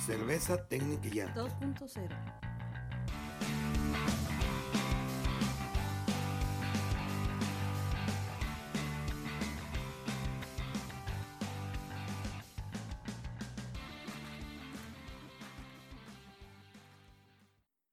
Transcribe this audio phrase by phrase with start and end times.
[0.00, 1.34] Cerveza técnica ya.
[1.34, 2.40] 2.0.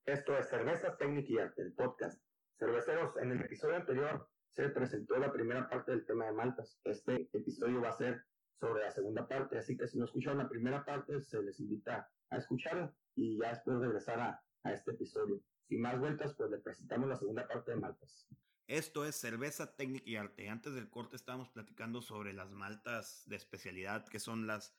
[0.05, 2.23] Esto es Cerveza Técnica y Arte, el podcast.
[2.57, 6.79] Cerveceros, en el episodio anterior se presentó la primera parte del tema de maltas.
[6.85, 8.23] Este episodio va a ser
[8.59, 12.09] sobre la segunda parte, así que si no escucharon la primera parte, se les invita
[12.29, 15.41] a escucharla y ya después regresar a, a este episodio.
[15.67, 18.27] Sin más vueltas, pues le presentamos la segunda parte de maltas.
[18.67, 20.49] Esto es Cerveza Técnica y Arte.
[20.49, 24.75] Antes del corte estábamos platicando sobre las maltas de especialidad, que son las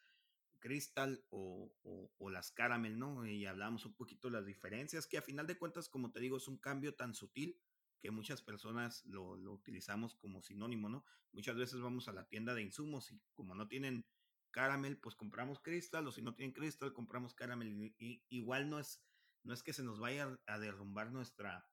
[0.61, 1.73] Crystal o,
[2.19, 3.25] o, las Caramel, ¿no?
[3.27, 6.37] Y hablamos un poquito de las diferencias, que a final de cuentas, como te digo,
[6.37, 7.59] es un cambio tan sutil
[8.01, 11.05] que muchas personas lo, lo, utilizamos como sinónimo, ¿no?
[11.33, 14.07] Muchas veces vamos a la tienda de insumos y como no tienen
[14.51, 17.95] caramel, pues compramos Crystal, o si no tienen Crystal, compramos caramel.
[17.99, 19.05] Y, igual no es,
[19.43, 21.69] no es que se nos vaya a derrumbar nuestra,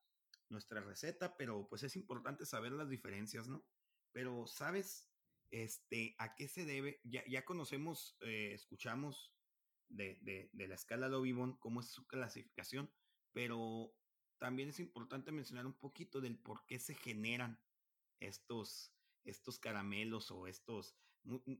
[0.48, 3.64] nuestra receta, pero pues es importante saber las diferencias, ¿no?
[4.12, 5.08] Pero, ¿sabes?
[5.50, 7.00] Este, ¿a qué se debe?
[7.04, 9.32] Ya, ya conocemos, eh, escuchamos
[9.88, 12.90] de, de, de, la escala Lovibon, cómo es su clasificación,
[13.32, 13.94] pero
[14.38, 17.60] también es importante mencionar un poquito del por qué se generan
[18.20, 18.92] estos,
[19.24, 20.96] estos caramelos o estos...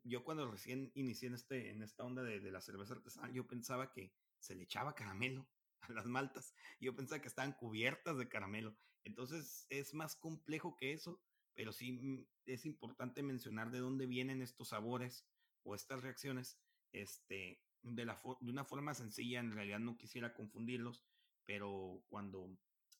[0.04, 3.46] Yo cuando recién inicié en, este, en esta onda de, de la cerveza artesanal, yo
[3.46, 5.48] pensaba que se le echaba caramelo
[5.80, 6.54] a las maltas.
[6.80, 8.76] Yo pensaba que estaban cubiertas de caramelo.
[9.04, 11.20] Entonces es más complejo que eso
[11.56, 15.26] pero sí mm, es importante mencionar de dónde vienen estos sabores
[15.64, 16.60] o estas reacciones,
[16.92, 21.02] este, de, la de una forma sencilla, en realidad no quisiera confundirlos,
[21.44, 22.56] pero cuando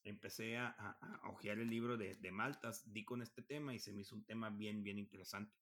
[0.09, 3.91] empecé a, a, ojear el libro de, de, Maltas, di con este tema y se
[3.91, 5.55] me hizo un tema bien, bien interesante.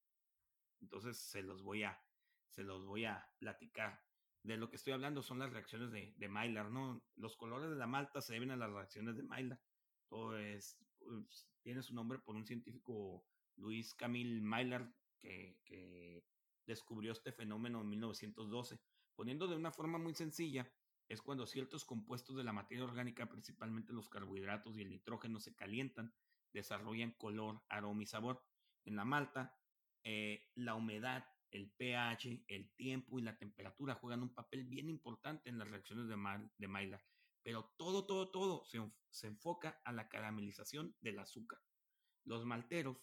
[0.81, 1.99] Entonces se los voy a,
[2.49, 4.03] se los voy a platicar.
[4.44, 7.03] De lo que estoy hablando son las reacciones de, de Maillard, ¿no?
[7.16, 9.59] Los colores de la malta se deben a las reacciones de Maillard.
[10.07, 13.25] Todo es, pues, tiene su nombre por un científico,
[13.56, 16.23] Luis Camille Maillard, que, que
[16.67, 18.79] descubrió este fenómeno en 1912.
[19.16, 20.72] Poniendo de una forma muy sencilla,
[21.07, 25.55] es cuando ciertos compuestos de la materia orgánica, principalmente los carbohidratos y el nitrógeno, se
[25.55, 26.13] calientan,
[26.51, 28.43] desarrollan color, aroma y sabor.
[28.85, 29.57] En la malta,
[30.03, 35.49] eh, la humedad, el pH, el tiempo y la temperatura juegan un papel bien importante
[35.49, 36.15] en las reacciones de,
[36.57, 37.01] de Maillard
[37.45, 38.79] pero todo, todo, todo se,
[39.11, 41.59] se enfoca a la caramelización del azúcar.
[42.23, 42.97] Los malteros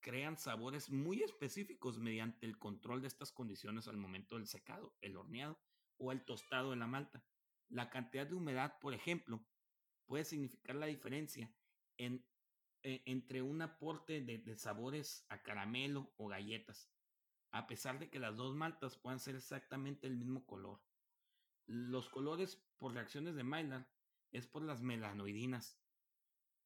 [0.00, 5.16] crean sabores muy específicos mediante el control de estas condiciones al momento del secado, el
[5.16, 5.58] horneado
[5.96, 7.24] o el tostado de la malta.
[7.68, 9.44] La cantidad de humedad, por ejemplo,
[10.06, 11.52] puede significar la diferencia
[11.98, 12.24] en,
[12.82, 16.90] e, entre un aporte de, sabores a caramelo o galletas,
[17.50, 20.80] a pesar de que las dos maltas puedan ser exactamente el mismo color.
[21.66, 23.86] Los colores por reacciones de Maillard
[24.32, 25.78] es por las melanoidinas.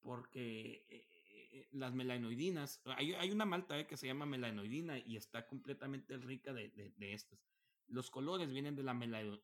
[0.00, 1.08] Porque eh,
[1.52, 6.16] eh, las melanoidinas, hay, hay una malta eh, que se llama melanoidina y está completamente
[6.18, 7.38] rica de, de, de estas.
[7.88, 8.94] Los colores vienen de la,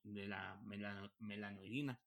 [0.02, 0.60] de la
[1.18, 2.00] melanoidina,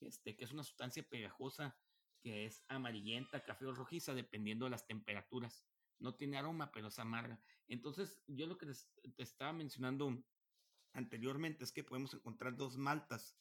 [0.00, 1.76] este, que es una sustancia pegajosa
[2.22, 5.66] que es amarillenta, café o rojiza, dependiendo de las temperaturas.
[5.98, 7.40] No tiene aroma, pero es amarga.
[7.68, 10.24] Entonces, yo lo que te estaba mencionando
[10.92, 13.36] anteriormente es que podemos encontrar dos maltas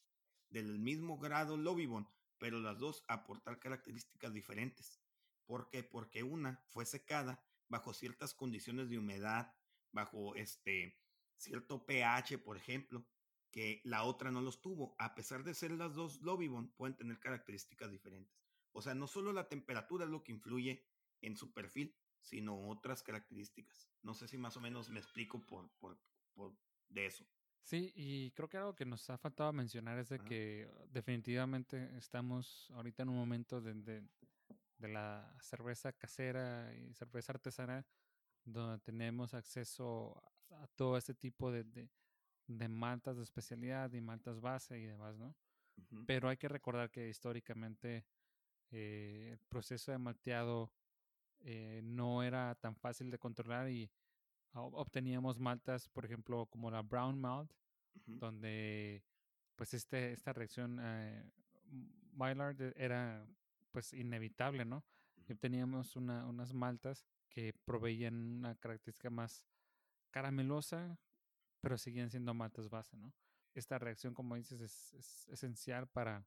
[0.50, 5.00] del mismo grado Lobibon, pero las dos aportar características diferentes.
[5.46, 5.84] ¿Por qué?
[5.84, 9.56] Porque una fue secada bajo ciertas condiciones de humedad,
[9.92, 11.00] bajo este
[11.42, 13.06] cierto pH, por ejemplo,
[13.50, 14.96] que la otra no los tuvo.
[14.98, 18.40] A pesar de ser las dos Lobibon, pueden tener características diferentes.
[18.72, 20.86] O sea, no solo la temperatura es lo que influye
[21.22, 23.90] en su perfil, sino otras características.
[24.02, 26.00] No sé si más o menos me explico por, por,
[26.34, 26.56] por
[26.88, 27.26] de eso.
[27.64, 32.72] Sí, y creo que algo que nos ha faltado mencionar es de que definitivamente estamos
[32.72, 34.04] ahorita en un momento de, de,
[34.78, 37.86] de, la cerveza casera y cerveza artesana
[38.44, 40.22] donde tenemos acceso
[40.52, 41.90] a, todo este tipo de, de,
[42.48, 45.28] de, maltas de especialidad y maltas base y demás, ¿no?
[45.78, 46.04] Uh -huh.
[46.06, 48.06] Pero hay que recordar que históricamente
[48.72, 50.72] eh, el proceso de malteado
[51.40, 53.90] eh, no era tan fácil de controlar y
[54.54, 58.20] obteníamos maltas, por ejemplo, como la brown malt, uh -huh.
[58.20, 59.04] donde
[59.56, 61.24] pues este, esta reacción eh,
[62.14, 63.26] Maillard era
[63.72, 64.78] pues inevitable, ¿no?
[64.78, 65.34] Uh -huh.
[65.34, 69.46] Obteníamos una, unas maltas que proveían una característica más
[70.12, 71.00] caramelosa,
[71.62, 73.14] pero seguían siendo maltas base, ¿no?
[73.54, 76.26] Esta reacción, como dices, es, es esencial para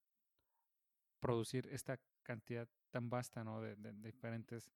[1.20, 3.60] producir esta cantidad tan vasta, ¿no?
[3.60, 4.72] De, de, de diferentes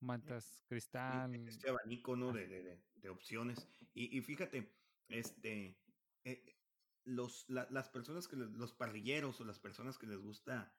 [0.00, 1.34] mantas cristal.
[1.34, 2.32] Este abanico, ¿no?
[2.32, 3.68] De, de, de opciones.
[3.94, 4.72] Y, y, fíjate,
[5.08, 5.76] este,
[6.24, 6.56] eh,
[7.04, 10.72] los, las personas que los parrilleros o las personas que les gusta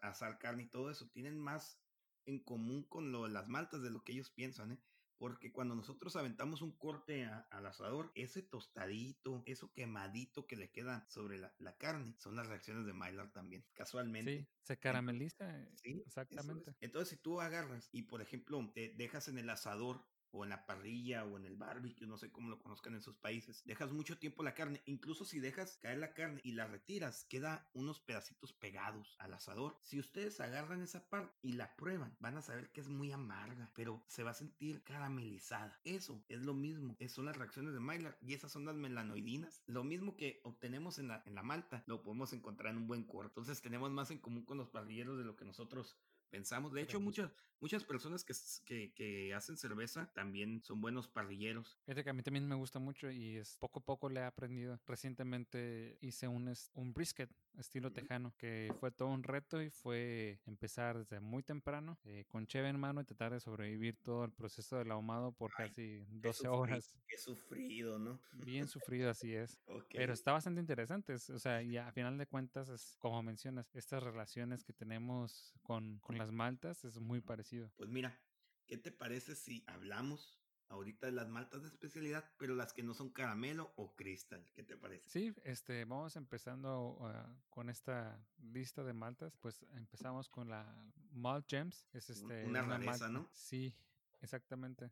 [0.00, 1.82] asar carne y todo eso tienen más
[2.24, 4.82] en común con lo las maltas de lo que ellos piensan, ¿eh?
[5.18, 11.06] Porque cuando nosotros aventamos un corte al asador, ese tostadito, eso quemadito que le queda
[11.08, 14.38] sobre la, carne, son las reacciones de Maillard también, casualmente.
[14.38, 15.66] Sí, se carameliza.
[15.76, 16.74] Sí, exactamente.
[16.80, 20.66] Entonces, si tú agarras y, por ejemplo, te dejas en el asador o en la
[20.66, 23.62] parrilla o en el barbecue, no sé cómo lo conozcan en sus países.
[23.64, 27.70] Dejas mucho tiempo la carne, incluso si dejas caer la carne y la retiras, queda
[27.72, 29.78] unos pedacitos pegados al asador.
[29.82, 33.70] Si ustedes agarran esa parte y la prueban, van a saber que es muy amarga,
[33.74, 35.80] pero se va a sentir caramelizada.
[35.84, 39.62] Eso es lo mismo, esas son las reacciones de Maillard y esas son las melanoidinas.
[39.66, 43.04] Lo mismo que obtenemos en la, en la malta, lo podemos encontrar en un buen
[43.04, 43.28] corte.
[43.28, 45.96] Entonces tenemos más en común con los parrilleros de lo que nosotros
[46.34, 46.72] pensamos.
[46.72, 51.78] De hecho, muchas, muchas personas que, que, hacen cerveza también son buenos parrilleros.
[51.84, 54.24] Fíjate que a mí también me gusta mucho y es poco a poco le he
[54.24, 54.80] aprendido.
[54.84, 60.98] Recientemente hice un, un brisket estilo tejano, que fue todo un reto y fue empezar
[60.98, 64.76] desde muy temprano, eh, con cheve en mano y tratar de sobrevivir todo el proceso
[64.76, 66.98] del ahumado por casi 12 horas.
[67.06, 68.20] Qué sufrido, ¿no?
[68.32, 69.60] Bien sufrido, así es.
[69.92, 74.02] Pero está bastante interesante, o sea, y a final de cuentas, es, como mencionas, estas
[74.02, 77.70] relaciones que tenemos con, con las maltas es muy parecido.
[77.76, 78.18] Pues mira,
[78.66, 80.40] ¿qué te parece si hablamos
[80.70, 84.48] ahorita de las maltas de especialidad, pero las que no son caramelo o cristal?
[84.54, 85.10] ¿Qué te parece?
[85.10, 89.36] Sí, este, vamos empezando ah, con esta lista de maltas.
[89.36, 90.64] Pues empezamos con la
[91.12, 91.86] Malt Gems.
[91.92, 93.28] Es este, una, rareza, ¿no?
[93.34, 93.74] Sí,
[94.22, 94.90] exactamente.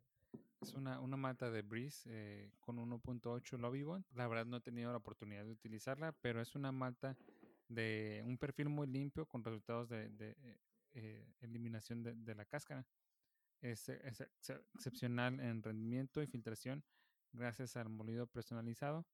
[0.61, 4.05] Es una, una malta de Breeze eh, con 1.8 Lobby Bond.
[4.13, 7.17] La verdad no he tenido la oportunidad de utilizarla, pero es una malta
[7.69, 10.37] de un perfil muy limpio con resultados de, de
[10.95, 12.87] eh, eliminación de, la cáscara.
[13.61, 13.89] Es,
[14.75, 16.85] excepcional en rendimiento y filtración
[17.33, 19.07] gracias al molido personalizado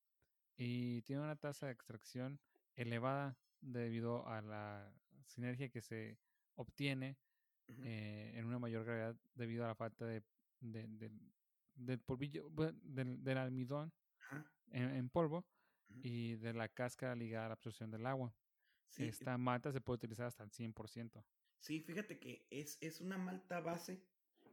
[0.57, 2.41] y tiene una tasa de extracción
[2.75, 4.93] elevada debido a la
[5.27, 6.19] sinergia que se
[6.55, 7.17] obtiene
[7.69, 10.23] eh, en una mayor gravedad debido a la falta de,
[10.61, 12.51] del polvillo
[12.83, 13.93] del, almidón
[14.71, 15.47] en, polvo
[15.89, 18.35] y de la cáscara ligada a la absorción del agua.
[18.97, 21.23] Esta malta se puede utilizar hasta el 100%.
[21.61, 24.01] Sí, fíjate que es, es una malta base,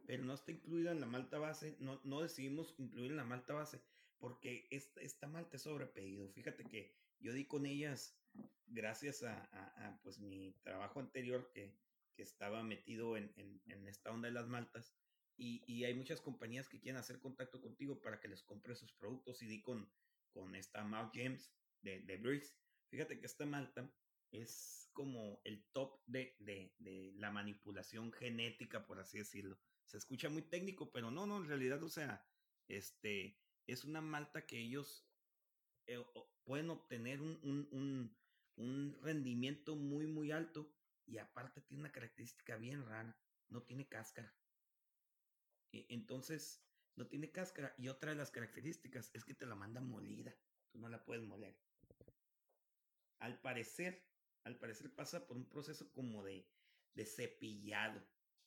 [0.06, 1.76] pero no está incluida en la malta base.
[1.80, 3.80] No, no decidimos incluir en la malta base
[4.18, 6.28] porque esta, esta malta es sobrepedido.
[6.30, 8.18] Fíjate que yo di con ellas
[8.66, 11.74] gracias a, pues mi trabajo anterior que,
[12.14, 14.94] que estaba metido en, en, esta onda de las maltas.
[15.38, 18.92] Y, y, hay muchas compañías que quieren hacer contacto contigo para que les compres sus
[18.92, 19.86] productos y di con,
[20.32, 22.56] con esta Mount James de, de Briggs.
[22.88, 23.90] Fíjate que esta malta
[24.30, 29.58] es como el top de, de, la manipulación genética, por así decirlo.
[29.84, 32.26] Se escucha muy técnico, pero no, no, en realidad, o sea,
[32.66, 35.06] este, es una malta que ellos
[35.86, 36.02] eh,
[36.44, 38.16] pueden obtener un, un,
[38.56, 40.74] un, rendimiento muy, muy alto
[41.04, 43.16] y aparte tiene una característica bien rara,
[43.48, 44.34] no tiene cáscara.
[45.72, 46.64] E, entonces,
[46.96, 50.34] no tiene cáscara y otra de las características es que te la manda molida,
[50.72, 51.60] tú no la puedes moler.
[53.18, 54.04] Al parecer,
[54.46, 56.48] al parecer pasa por un proceso como de,
[56.94, 58.00] de cepillado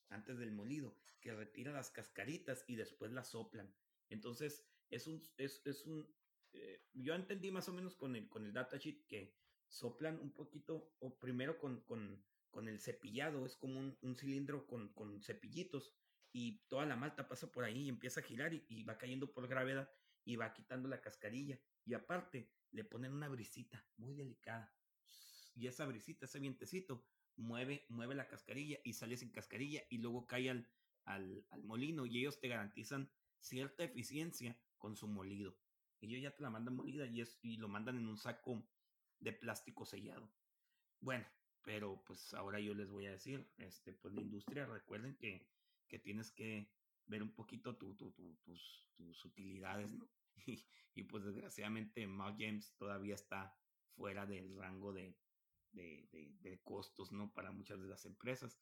[0.07, 3.75] antes del molido, que retira las cascaritas y después las soplan.
[4.07, 6.09] Entonces, es un, es, es un,
[6.53, 9.35] eh, yo entendí más o menos con el, con el datasheet que
[9.67, 14.93] soplan un poquito, o primero con, con, con el cepillado, es como un, cilindro con,
[14.93, 15.93] con, cepillitos,
[16.31, 19.49] y toda la malta pasa por ahí y empieza a girar y, va cayendo por
[19.49, 19.91] gravedad
[20.23, 21.59] y va quitando la cascarilla.
[21.83, 24.73] Y aparte, le ponen una brisita muy delicada
[25.59, 27.03] y esa brisita, ese vientecito,
[27.35, 30.69] mueve, mueve la cascarilla y sale sin cascarilla y luego cae al,
[31.03, 35.57] al, molino y ellos te garantizan cierta eficiencia con su molido.
[35.99, 38.65] Ellos ya te la mandan molida y, es, y lo mandan en un saco
[39.19, 40.31] de plástico sellado.
[41.01, 41.25] Bueno,
[41.61, 45.45] pero pues ahora yo les voy a decir, este, pues la industria, recuerden que,
[45.89, 46.71] que tienes que
[47.05, 50.09] ver un poquito tu, tu, tus, tus, utilidades, ¿no?
[50.95, 53.55] Y, pues desgraciadamente Mount James todavía está
[53.95, 55.15] fuera del rango de,
[55.71, 57.31] de, costos, ¿no?
[57.33, 58.59] Para muchas de las empresas.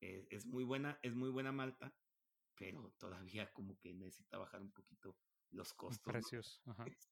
[0.00, 1.94] Eh, es muy buena, es muy buena Malta,
[2.54, 5.16] pero todavía como que necesita bajar un poquito
[5.50, 6.12] los costos.
[6.12, 6.62] Precios.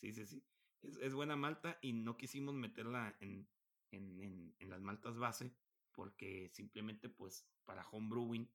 [0.00, 0.44] Sí, sí, sí.
[0.80, 3.48] Es, buena Malta y no quisimos meterla en,
[3.90, 5.52] en, en, las maltas base
[5.90, 8.48] porque simplemente pues para home brewing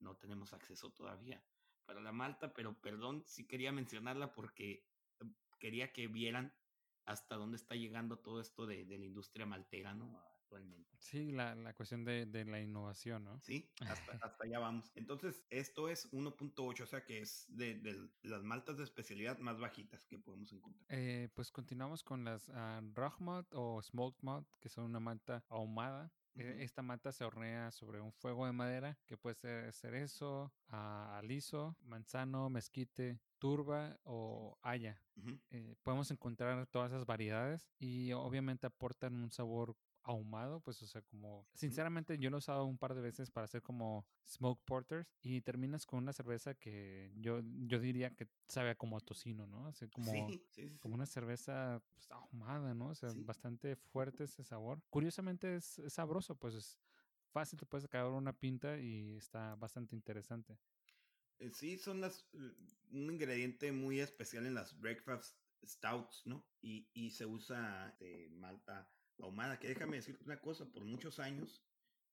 [0.00, 1.40] no tenemos acceso todavía
[1.88, 4.84] para la malta, pero perdón, sí quería mencionarla porque
[5.20, 6.52] em, quería que vieran
[7.08, 10.06] hasta dónde está llegando todo esto de, la industria maltera, ¿no?
[10.48, 10.96] actualmente.
[10.98, 13.40] Sí, la, la cuestión de, de, la innovación, ¿no?
[13.40, 14.90] Sí, hasta, hasta allá vamos.
[14.94, 19.58] Entonces, esto es 1.8, o sea que es de, de, las maltas de especialidad más
[19.58, 20.86] bajitas que podemos encontrar.
[20.90, 22.82] Eh, pues continuamos con las uh,
[23.20, 26.12] Malt o Smoked Malt, que son una malta ahumada.
[26.38, 26.60] Uh -huh.
[26.60, 31.76] Esta malta se hornea sobre un fuego de madera, que puede ser cerezo, uh, aliso,
[31.80, 35.00] manzano, mezquite, turba o haya.
[35.16, 35.40] Uh -huh.
[35.50, 39.76] eh, podemos encontrar todas esas variedades y obviamente aportan un sabor
[40.08, 43.44] ahumado, pues o sea, como sinceramente yo lo he usado un par de veces para
[43.44, 48.74] hacer como smoke porters y terminas con una cerveza que yo, yo diría que sabe
[48.76, 49.70] como a tocino, ¿no?
[49.72, 50.78] Sea, como, sí, sí, sí.
[50.78, 52.88] como una cerveza pues, ahumada, ¿no?
[52.88, 54.82] O sea, bastante fuerte ese sabor.
[54.88, 56.80] Curiosamente es, es sabroso, pues es
[57.30, 60.58] fácil, te puedes sacar una pinta y está bastante interesante.
[61.38, 66.46] Eh, sí, son las un ingrediente muy especial en las breakfast stouts, ¿no?
[66.62, 68.90] Y, y se usa de malta
[69.26, 71.64] ahumada, que déjame decirte una cosa, por muchos años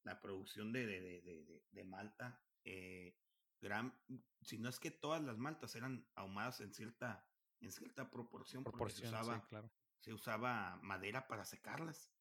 [0.04, 3.18] la producción de, de, de, de, de malta, eh,
[3.62, 3.94] gran,
[4.42, 7.28] si no es que todas las maltas eran ahumadas en cierta,
[7.60, 9.72] en cierta proporción, proporción porque se usaba, sí, claro.
[10.00, 12.14] se usaba madera para secarlas,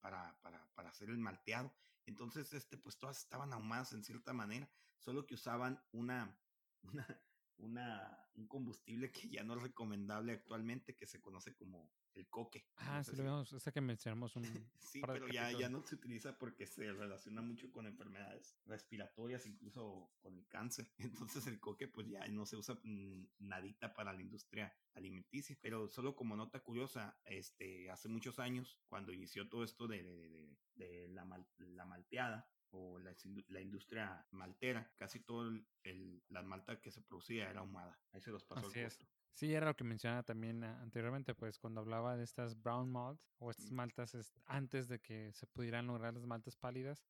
[0.00, 1.74] para, para, para hacer el malteado.
[2.06, 6.38] Entonces, este, pues todas estaban ahumadas en cierta manera, solo que usaban una,
[6.82, 7.22] una,
[7.56, 12.66] una, un combustible que ya no es recomendable actualmente, que se conoce como el coque.
[12.76, 14.42] Ah, no sí, sé lo si- ese que mencionamos un
[14.78, 20.12] Sí, pero ya, ya no se utiliza porque se relaciona mucho con enfermedades respiratorias, incluso
[20.20, 20.86] con el cáncer.
[20.98, 25.56] Entonces el coque pues ya no se usa mm, nadita para la industria alimenticia.
[25.60, 30.28] Pero solo como nota curiosa, este, hace muchos años, cuando inició todo esto de, de,
[30.28, 33.14] de- de la, mal- la malteada, o la,
[33.48, 38.00] la industria maltera, casi todo el, el- la malta que se producía era ahumada.
[38.10, 39.06] Ahí se los pasó Así el costo.
[39.34, 43.20] Sí, era lo que mencionaba también ah, anteriormente, pues cuando hablaba de estas brown malt
[43.38, 47.04] o estas maltas es- antes de que se pudieran lograr las maltas pálidas,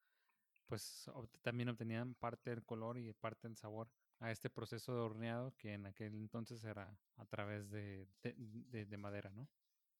[0.66, 3.90] pues obt- también obtenían parte del color y parte del sabor
[4.20, 8.86] a este proceso de horneado que en aquel entonces era a través de, de, de-
[8.86, 9.50] de madera, ¿no?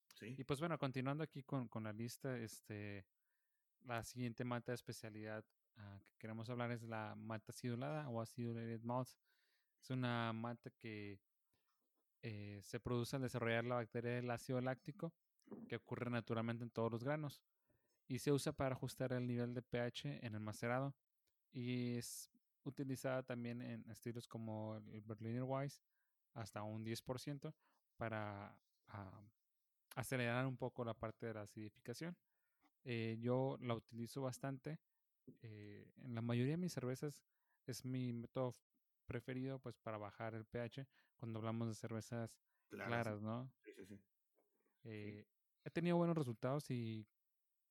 [0.07, 0.33] Sí.
[0.37, 3.05] Y pues bueno, continuando aquí con, con la lista, este,
[3.83, 5.45] la siguiente malta de especialidad
[5.77, 9.09] ah, que queremos hablar es la malta acidulada o acidulated malt.
[9.79, 11.21] Es una malta que
[12.27, 15.13] eh, se produce al desarrollar la bacteria del ácido láctico,
[15.67, 17.39] que ocurre naturalmente en todos los granos,
[18.07, 20.95] y se usa para ajustar el nivel de pH en el macerado,
[21.51, 22.31] y es
[22.63, 25.83] utilizada también en estilos como el Berliner Weiss,
[26.33, 27.53] hasta un 10%,
[27.95, 29.21] para ah,
[29.95, 32.17] acelerar un poco la parte de la acidificación.
[32.85, 34.79] Eh, yo la utilizo bastante.
[35.43, 37.23] eh, en la mayoría de mis cervezas
[37.67, 38.51] es mi método
[39.05, 42.29] preferido pues para bajar el pH cuando hablamos de cervezas
[42.69, 43.51] Claras, claras, ¿no?
[43.63, 43.99] Sí, sí, sí.
[44.83, 45.25] Eh,
[45.63, 47.07] he tenido buenos resultados y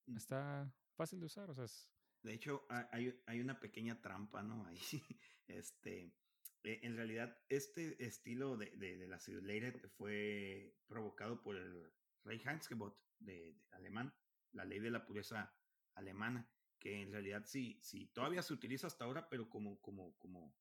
[0.07, 0.17] Mm.
[0.17, 1.91] está fácil de usar, o sea, es-
[2.23, 4.65] De hecho, ha- hay, hay una pequeña trampa, ¿no?
[4.65, 4.77] Ahí,
[5.47, 6.17] este,
[6.63, 12.99] eh, en realidad, este estilo de, de, de la Acidulated fue provocado por el Reinheitsgebot
[13.19, 14.15] de, de alemán,
[14.51, 15.55] la ley de la pureza
[15.93, 20.57] alemana, que en realidad sí, sí, todavía se utiliza hasta ahora, pero como, como, como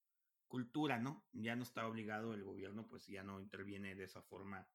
[0.49, 1.27] cultura, ¿no?
[1.33, 4.69] Ya no está obligado el gobierno, pues ya no interviene de esa forma.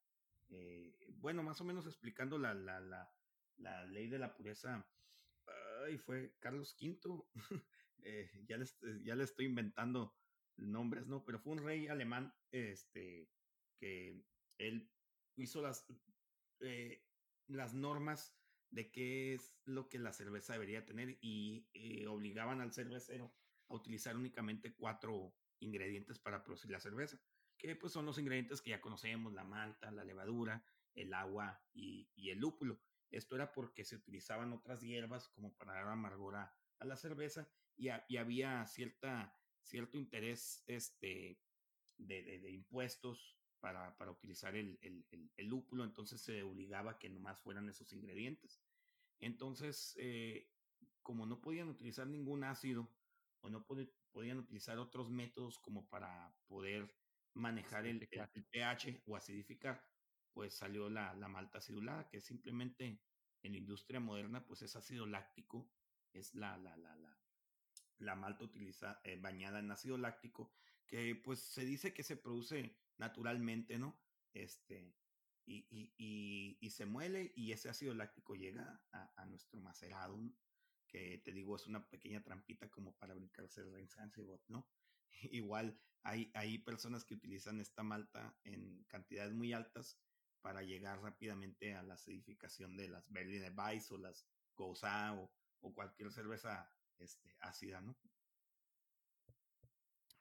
[0.50, 3.12] eh, bueno, más o menos explicando la, la, la,
[3.58, 4.88] la ley de la pureza
[5.86, 7.24] ay, fue Carlos V,
[8.04, 10.16] eh, ya, les, ya le estoy inventando
[10.58, 11.24] nombres, ¿no?
[11.26, 13.30] Pero fue un rey alemán, este,
[13.80, 14.24] que
[14.58, 14.92] él
[15.36, 15.86] hizo las,
[16.62, 17.04] eh,
[17.48, 18.36] las normas
[18.72, 21.66] de qué es lo que la cerveza debería tener y
[22.06, 23.34] obligaban al cervecero
[23.70, 27.22] a utilizar únicamente cuatro ingredientes para producir la cerveza,
[27.58, 32.12] que pues son los ingredientes que ya conocemos, la malta, la levadura, el agua y,
[32.30, 32.82] el lúpulo.
[33.10, 37.89] Esto era porque se utilizaban otras hierbas como para dar amargor a, la cerveza y,
[37.89, 41.44] a- y había cierta, cierto interés este,
[41.98, 47.68] de, de- impuestos para, para utilizar el, el- lúpulo, entonces se obligaba que nomás fueran
[47.68, 48.63] esos ingredientes.
[49.20, 50.54] Entonces, eh,
[51.01, 52.98] como no podían utilizar ningún ácido
[53.42, 56.96] o no podi- podían utilizar otros métodos como para poder
[57.34, 58.32] manejar el, el- Acidificar.
[58.34, 59.86] el pH o acidificar,
[60.34, 63.06] pues salió la, la malta acidulada, que simplemente
[63.42, 65.74] en la industria moderna, pues es ácido láctico,
[66.13, 67.24] es la, la, la, la,
[68.00, 70.54] la malta utiliza, eh, bañada en ácido láctico,
[70.88, 74.01] que pues se dice que se produce naturalmente, ¿no?
[74.34, 75.00] Este,
[75.46, 80.18] y, y, y, y se muele y ese ácido láctico llega a, a nuestro macerado,
[80.18, 80.38] ¿no?
[80.89, 84.67] Que te digo es una pequeña trampita como para brincarse el Reinsansebot, ¿no?
[85.31, 90.00] Igual hay, hay personas que utilizan esta malta en cantidades muy altas
[90.41, 95.31] para llegar rápidamente a la acidificación de las Berliner Weiss o las Gouza o,
[95.74, 97.98] cualquier cerveza este, ácida, ¿no?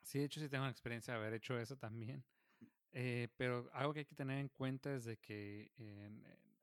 [0.01, 2.25] Sí, de hecho sí tengo la experiencia de haber hecho eso también.
[2.91, 5.71] Eh, pero algo que hay que tener en cuenta es de que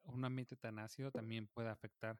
[0.02, 2.18] un ambiente tan ácido también puede afectar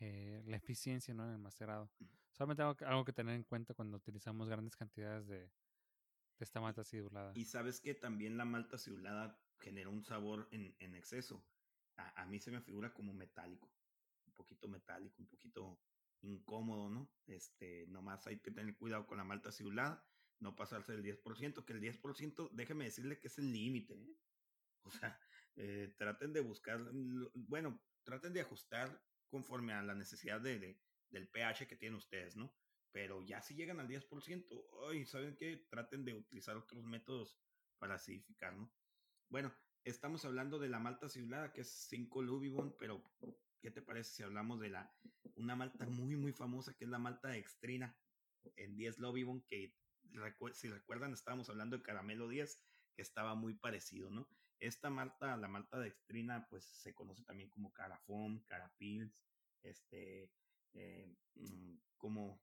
[0.00, 1.24] eh, la eficiencia ¿no?
[1.24, 1.90] en el macerado.
[2.32, 6.80] Solamente algo, algo, que tener en cuenta cuando utilizamos grandes cantidades de, de esta malta
[6.80, 7.32] acidulada.
[7.34, 11.44] Y sabes que también la malta acidulada genera un sabor en, en exceso.
[11.96, 13.70] A, a, mí se me figura como metálico,
[14.26, 15.80] un poquito metálico, un poquito
[16.22, 17.10] incómodo, ¿no?
[17.26, 20.04] Este, nomás hay que tener cuidado con la malta acidulada
[20.40, 23.94] no pasarse del 10%, que el 10%, déjeme decirle que es el límite.
[23.94, 24.16] ¿eh?
[24.82, 25.20] O sea,
[25.56, 26.80] eh, traten de buscar,
[27.34, 32.36] bueno, traten de ajustar conforme a la necesidad de, de, del pH que tienen ustedes,
[32.36, 32.54] ¿no?
[32.92, 35.66] Pero ya si llegan al 10%, hoy ¿saben qué?
[35.70, 37.40] Traten de utilizar otros métodos
[37.78, 38.72] para acidificar, ¿no?
[39.28, 43.02] Bueno, estamos hablando de la malta acidulada, que es 5 Lubibon, pero
[43.62, 44.92] ¿qué te parece si hablamos de la
[45.36, 47.96] una malta muy, muy famosa, que es la malta de extrina
[48.56, 49.74] en 10 Lubibon, que
[50.52, 52.60] si recuerdan, estábamos hablando de Caramelo 10,
[52.96, 54.28] que estaba muy parecido, ¿no?
[54.60, 59.18] Esta malta, la malta de extrina, pues se conoce también como Carafón, Carapils,
[59.62, 60.30] este,
[60.74, 62.42] eh, mm, como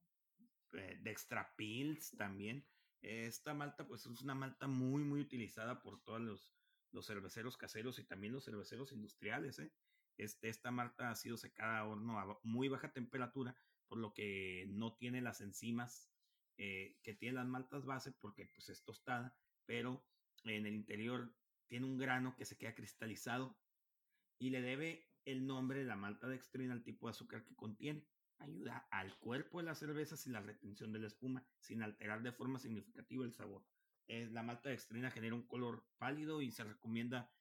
[0.73, 2.67] eh, Dextrapils también.
[3.01, 6.51] Esta malta, pues es una malta muy, muy utilizada por todos los,
[6.91, 9.71] los cerveceros caseros y también los cerveceros industriales, ¿eh?
[10.17, 13.55] Este, esta malta ha sido secada a horno a muy baja temperatura,
[13.87, 16.09] por lo que no tiene las enzimas
[16.57, 20.03] eh, que tiene las maltas base porque pues es tostada, pero
[20.43, 21.31] en el interior
[21.67, 23.57] tiene un grano que se queda cristalizado
[24.39, 28.07] y le debe el nombre de la malta dextrina al tipo de azúcar que contiene.
[28.39, 32.31] Ayuda al cuerpo de la cerveza sin la retención de la espuma, sin alterar de
[32.31, 33.65] forma significativa el sabor.
[34.07, 37.31] Eh, la malta dextrina genera un color pálido y se recomienda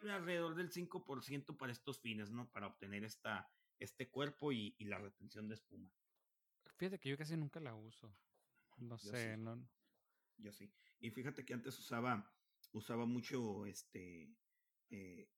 [0.00, 2.50] alrededor del 5% para estos fines, ¿no?
[2.50, 3.48] Para obtener esta,
[3.78, 5.90] este cuerpo y, y la retención de espuma.
[6.76, 8.14] Fíjate que yo casi nunca la uso.
[8.78, 9.66] No sé, no.
[10.36, 10.70] Yo sí.
[11.00, 12.30] Y fíjate que antes usaba,
[12.72, 14.34] usaba mucho este
[14.90, 15.28] eh,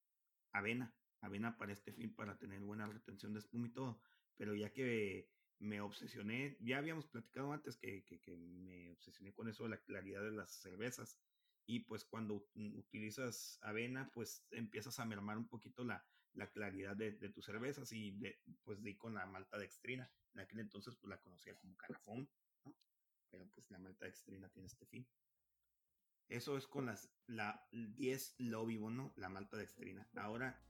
[0.53, 4.01] avena, avena para este fin, para tener buena retención de espuma y todo.
[4.37, 9.65] Pero ya que me obsesioné, ya habíamos platicado antes que, que, me obsesioné con eso
[9.65, 11.19] de la claridad de las cervezas.
[11.67, 17.13] Y pues cuando utilizas avena, pues empiezas a mermar un poquito la, la claridad de,
[17.13, 18.19] de, tus cervezas y
[18.65, 20.11] pues di con la malta dextrina.
[20.35, 22.29] En aquel entonces pues la conocía como carafón
[23.31, 25.07] pero pues la malta extrina tiene este fin.
[26.29, 29.13] Eso es con las la 10 lobby ¿no?
[29.17, 30.07] La malta dextrina.
[30.17, 30.61] Ahora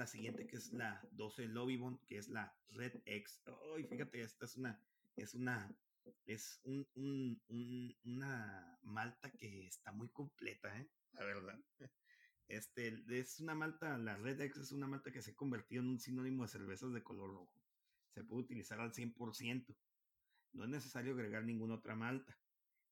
[0.00, 3.42] la siguiente que es la 12 Lobibon, que es la Red X.
[3.76, 4.82] Ay, fíjate, esta es una,
[5.14, 5.76] es una,
[6.24, 10.90] es un, un, una malta que está muy completa, ¿eh?
[11.12, 11.60] La verdad.
[12.48, 15.88] Este, es una malta, la Red X es una malta que se ha convertido en
[15.90, 17.62] un sinónimo de cervezas de color rojo.
[18.12, 19.76] Se puede utilizar al 100%.
[20.54, 22.36] No es necesario agregar ninguna otra malta.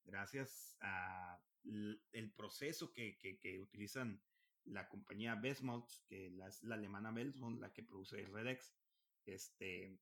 [0.05, 4.23] Gracias a el proceso que, que, que utilizan
[4.71, 8.75] la compañía Besmalt, que es la alemana Besmalt, la que produce Redex,
[9.25, 10.01] este,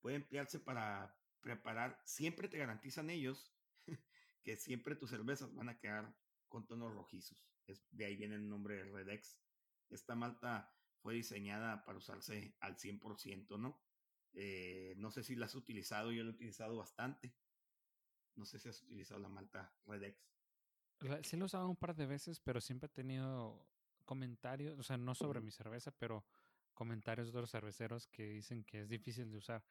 [0.00, 3.54] puede emplearse para preparar, siempre te garantizan ellos
[4.44, 6.14] que siempre tus cervezas van a quedar
[6.48, 7.48] con tonos rojizos.
[7.66, 9.38] Es, de ahí viene el nombre de Redex.
[9.90, 13.80] Esta malta fue diseñada para usarse al 100%, ¿no?
[14.34, 17.34] Eh, no sé si la has utilizado, yo la he utilizado bastante.
[18.36, 20.28] No sé si has utilizado la malta Redex.
[21.22, 23.68] Sí lo he usado un par de veces, pero siempre he tenido
[24.08, 26.24] comentarios, o sea, no sobre mi cerveza, pero
[26.72, 29.62] comentarios de otros cerveceros que dicen que es difícil de usar.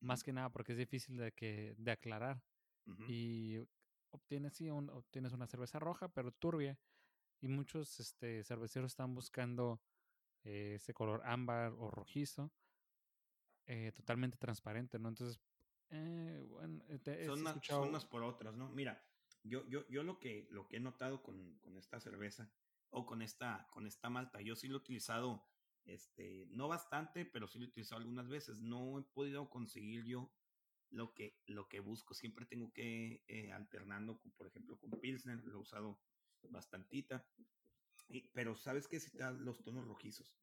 [0.00, 2.42] Más que nada porque es difícil de, que, de aclarar.
[3.06, 3.58] Y
[4.10, 6.78] obtienes, sí, un, obtienes una cerveza roja, pero turbia.
[7.42, 9.82] Y muchos este, cerveceros están buscando
[10.42, 12.50] eh, ese color ámbar o rojizo.
[13.66, 15.10] Eh, totalmente transparente, ¿no?
[15.10, 15.38] Entonces,
[15.90, 18.70] eh, bueno, te, son, unas, son, unas, por otras, ¿no?
[18.70, 19.04] Mira,
[19.44, 22.50] yo, yo, yo lo, que, lo que he notado con, con esta cerveza
[22.92, 24.40] o con esta, con esta malta.
[24.40, 25.44] Yo sí lo he utilizado,
[25.84, 28.58] este, no bastante, pero sí lo he utilizado algunas veces.
[28.60, 30.32] No he podido conseguir yo
[30.90, 32.14] lo que, lo que busco.
[32.14, 36.00] Siempre tengo que eh, alternando, por ejemplo, con Pilsner, lo he usado
[36.50, 37.26] bastantita.
[38.08, 40.36] Y, pero sabes que si te los tonos rojizos.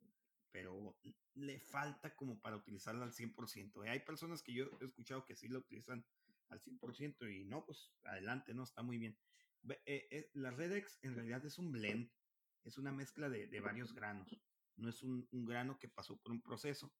[0.51, 0.97] pero
[1.35, 3.85] le falta como para utilizarla al 100%.
[3.85, 3.89] ¿eh?
[3.89, 6.03] Hay personas que yo he escuchado que sí la utilizan
[6.49, 8.63] al 100% y no, pues adelante, ¿no?
[8.63, 9.15] Está muy bien.
[9.85, 12.09] Eh, eh, la Redex en realidad es un blend,
[12.63, 14.29] es una mezcla de, varios granos,
[14.75, 16.93] no es un, grano que pasó por un proceso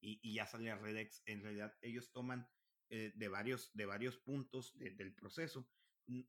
[0.00, 1.22] y, ya sale a Redex.
[1.26, 2.48] En realidad ellos toman
[2.88, 5.68] de, varios, de varios puntos del proceso.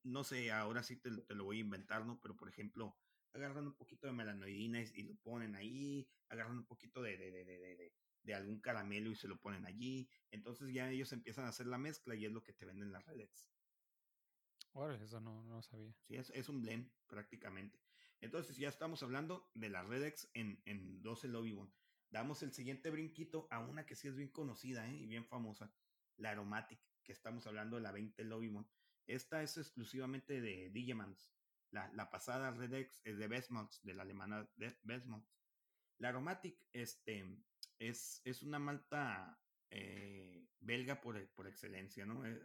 [0.04, 2.20] No sé, ahora sí te, te, lo voy a inventar, ¿no?
[2.20, 2.98] Pero por ejemplo,
[3.34, 7.94] agarran un poquito de melanoidina y, lo ponen ahí, agarran un poquito de, de, de,
[8.24, 10.10] de, algún caramelo y se lo ponen allí.
[10.32, 13.06] Entonces ya ellos empiezan a hacer la mezcla y es lo que te venden las
[13.06, 13.50] Redex.
[14.74, 15.96] Bueno, eso no, no sabía.
[16.08, 17.80] Sí, es, es, un blend prácticamente.
[18.22, 21.58] Entonces ya estamos hablando de la Redex en, en 12 Lobby.
[22.10, 24.96] Damos el siguiente brinquito a una que sí es bien conocida ¿eh?
[24.96, 25.74] y bien famosa,
[26.16, 28.66] la Aromatic, que estamos hablando de la 20 Lobby.
[29.06, 31.30] Esta es exclusivamente de Digemans
[31.72, 34.76] la, pasada Redex es de Bestmonts, de la alemana de
[36.00, 37.26] La Aromatic este,
[37.80, 42.26] es, es una malta eh, belga por, por, excelencia, ¿no?
[42.26, 42.42] Eh,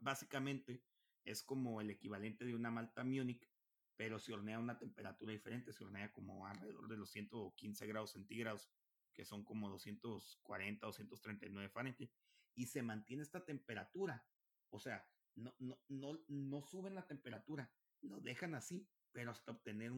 [0.00, 0.84] básicamente
[1.24, 3.48] es como el equivalente de una malta Munich,
[3.96, 8.12] pero se hornea a una temperatura diferente, se hornea como alrededor de los 115 grados
[8.12, 8.68] centígrados,
[9.12, 12.10] que son como 240 o 239 Fahrenheit,
[12.54, 14.26] y se mantiene esta temperatura.
[14.70, 19.92] O sea, no, no, no, no suben la temperatura, lo dejan así, pero hasta obtener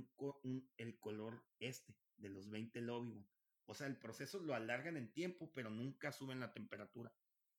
[0.76, 3.26] el color este de los 20 lobby.
[3.64, 7.12] O sea, el proceso lo alargan en tiempo, pero nunca suben la temperatura.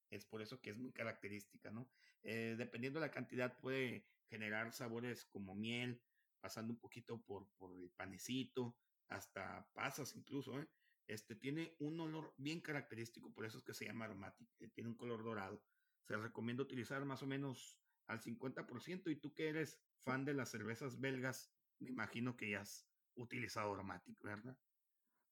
[0.10, 1.90] Es por eso que es muy característica, ¿no?
[2.24, 6.02] Eh, dependiendo de la cantidad, puede generar sabores como miel,
[6.40, 8.76] pasando un poquito por, por el panecito,
[9.10, 10.68] hasta pasas incluso, ¿eh?
[11.08, 14.90] Este tiene un olor bien característico, por eso es que se llama aromático, eh, tiene
[14.90, 15.64] un color dorado.
[16.06, 19.10] Se recomienda utilizar más o menos al 50%.
[19.12, 23.74] Y tú que eres fan de las cervezas belgas, me imagino que ya has utilizado
[23.74, 24.58] Aromatic, ¿verdad?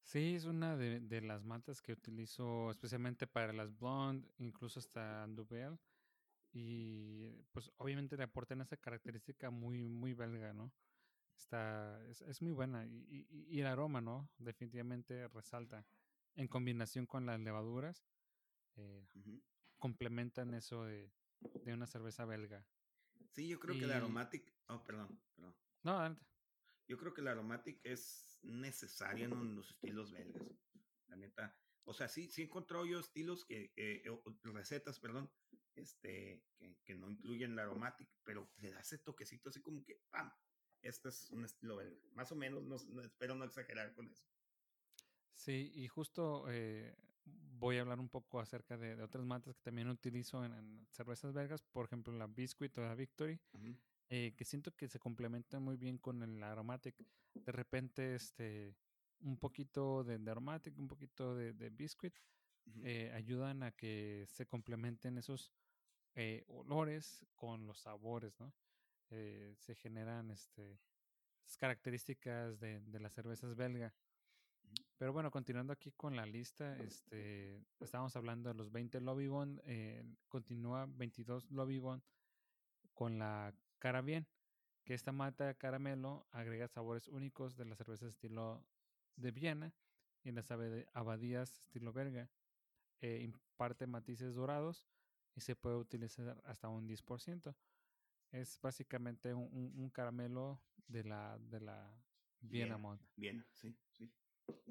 [0.03, 5.79] Sí, es una de, las matas que utilizo especialmente para las blonde, incluso hasta Duvel.
[6.51, 10.71] Y pues obviamente le aportan esa característica muy, muy belga, ¿no?
[11.37, 12.85] Está, es, muy buena.
[12.85, 14.29] Y, el aroma, ¿no?
[14.37, 15.85] Definitivamente resalta.
[16.35, 18.05] En combinación con las levaduras,
[18.75, 19.07] eh,
[19.77, 21.11] complementan eso de,
[21.63, 22.65] de una cerveza belga.
[23.31, 24.53] Sí, yo creo que la aromatic.
[24.67, 25.55] Oh, perdón, perdón.
[25.83, 26.25] No, adelante.
[26.87, 30.43] Yo creo que la aromatic es necesaria en los estilos belgas.
[31.07, 31.57] La neta.
[31.83, 33.71] O sea, sí, sí he encontrado yo estilos que,
[34.43, 35.31] recetas, perdón,
[35.75, 40.01] este, que, que, no incluyen la aromatic, pero le da ese toquecito así como que,
[40.09, 40.31] ¡pam!
[40.85, 41.99] Este es un estilo belga.
[42.13, 44.23] Más o menos, no, espero no exagerar con eso.
[45.33, 46.95] Sí, y justo eh,
[47.25, 51.63] voy a hablar un poco acerca de, otras matas que también utilizo en, cervezas belgas,
[51.63, 53.39] por ejemplo la Biscuit o la Victory,
[54.09, 56.95] eh, que siento que se complementan muy bien con el Aromatic.
[57.33, 58.77] De repente, este,
[59.21, 62.15] un poquito de, Aromatic, un poquito de, Biscuit,
[62.83, 65.51] eh, ayudan a que se complementen esos
[66.47, 68.53] olores con los sabores, ¿no?
[69.09, 70.79] Se generan este,
[71.57, 73.93] características de, de las cervezas belgas.
[74.97, 79.61] Pero bueno, continuando aquí con la lista, este, estábamos hablando de los 20 Lobby Bond,
[79.65, 82.01] eh, continúa 22 Lobby Bond
[82.93, 84.25] con la cara bien,
[84.85, 88.65] que esta mata caramelo agrega sabores únicos de las cervezas estilo
[89.17, 89.73] de Viena
[90.23, 90.49] y en las
[90.93, 92.29] abadías estilo belga.
[93.01, 94.87] Eh, imparte matices dorados
[95.35, 97.53] y se puede utilizar hasta un 10%.
[98.35, 101.89] Es básicamente un, caramelo de la, de la
[102.41, 102.99] Viena Mod.
[103.15, 104.13] Viena, sí, sí.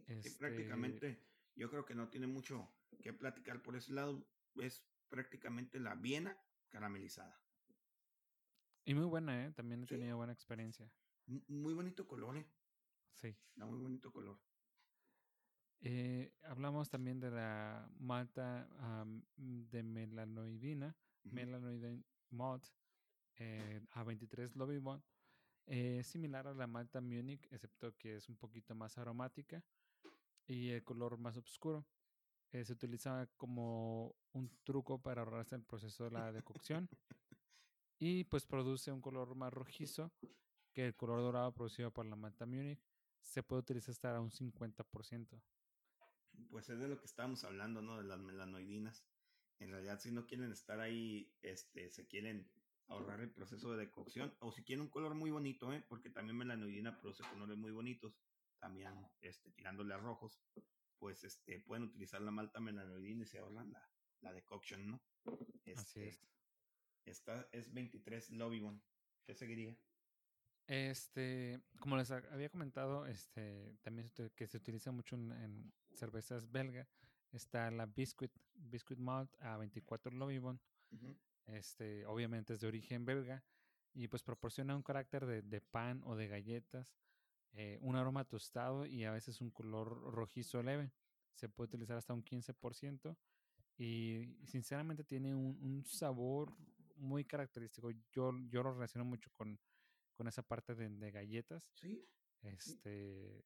[0.07, 1.25] Este prácticamente,
[1.57, 2.69] yo creo que no tiene mucho
[3.03, 4.29] que platicar por ese lado.
[4.57, 7.41] Es prácticamente la Viena caramelizada.
[8.85, 9.53] Y muy buena, ¿eh?
[9.53, 10.93] También he tenido buena experiencia.
[11.27, 12.47] muy bonito color, ¿eh?
[13.15, 13.35] Sí.
[13.55, 14.39] Da muy bonito color.
[15.81, 18.69] Eh, hablamos también de la malta
[19.37, 22.69] de melanoidina, melanoidin malt,
[23.37, 25.03] eh, A23 Lobby Bond,
[25.67, 29.65] es similar a la malta Munich, excepto que es un poquito más aromática
[30.47, 31.87] y el color más oscuro.
[32.51, 36.89] Eh, se utiliza como un truco para ahorrarse el proceso de la decocción
[37.99, 40.13] y pues produce un color más rojizo
[40.73, 42.81] que el color dorado producido por la malta Munich.
[43.23, 45.41] Se puede utilizar hasta un 50%.
[46.51, 47.97] Pues es de lo que estábamos hablando, ¿no?
[47.97, 49.05] De las melanoidinas.
[49.61, 52.51] En realidad, si no quieren estar ahí, este, se quieren
[52.89, 54.35] ahorrar el proceso de decocción.
[54.41, 55.85] O si quieren un color muy bonito, ¿eh?
[55.89, 58.19] porque también melanoidina produce colores muy bonitos,
[58.59, 60.41] también este, tirándole a rojos,
[60.99, 65.03] pues este, pueden utilizar la malta melanoidina y se ahorran la, la decoction, ¿no?
[65.77, 66.27] Así este, es.
[67.05, 68.81] Esta es 23 Lobby One.
[69.27, 69.77] ¿Qué seguiría?
[70.67, 76.89] Este, como les había comentado, este, también que se utiliza mucho en, cervezas belga,
[77.33, 80.61] está la Biscuit, Biscuit Malt a 24 Lobibon.
[81.47, 83.45] Este, obviamente es de origen belga
[83.93, 86.97] y pues proporciona un carácter de, pan o de galletas,
[87.53, 90.93] eh, un aroma tostado y a veces un color rojizo leve.
[91.35, 93.17] Se puede utilizar hasta un 15%
[93.77, 96.57] y sinceramente tiene un, sabor
[96.97, 97.91] muy característico.
[98.13, 99.59] Yo, yo lo relaciono mucho con,
[100.15, 101.71] con esa parte de, galletas.
[101.75, 102.05] Sí.
[102.43, 103.45] Este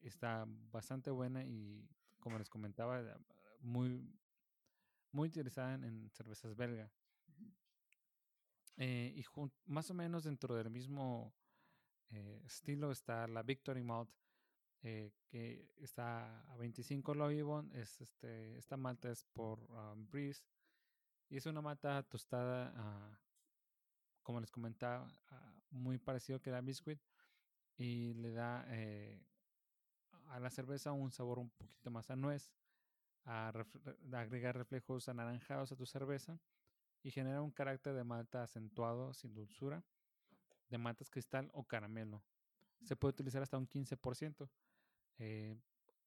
[0.00, 1.88] está bastante buena y
[2.20, 3.02] como les comentaba,
[3.60, 4.02] muy,
[5.12, 6.90] muy utilizada en, cervezas belga.
[8.76, 9.24] Eh, y
[9.66, 11.32] más o menos dentro del mismo
[12.10, 14.10] eh, estilo está la Victory Malt,
[14.82, 17.70] eh, que está a 25 Loibon.
[17.74, 20.44] Es este, esta malta es por um, Breeze
[21.28, 23.18] y es una malta tostada,
[24.22, 25.08] como les comentaba,
[25.70, 27.00] muy parecido que la Biscuit
[27.76, 28.66] y le da
[30.28, 32.52] a la cerveza un sabor un poquito más a nuez,
[33.24, 33.52] a,
[34.12, 36.38] agregar reflejos anaranjados a tu cerveza
[37.04, 39.84] y genera un carácter de malta acentuado sin dulzura,
[40.70, 42.24] de maltas cristal o caramelo.
[42.82, 44.50] Se puede utilizar hasta un 15%.
[45.18, 45.54] Eh,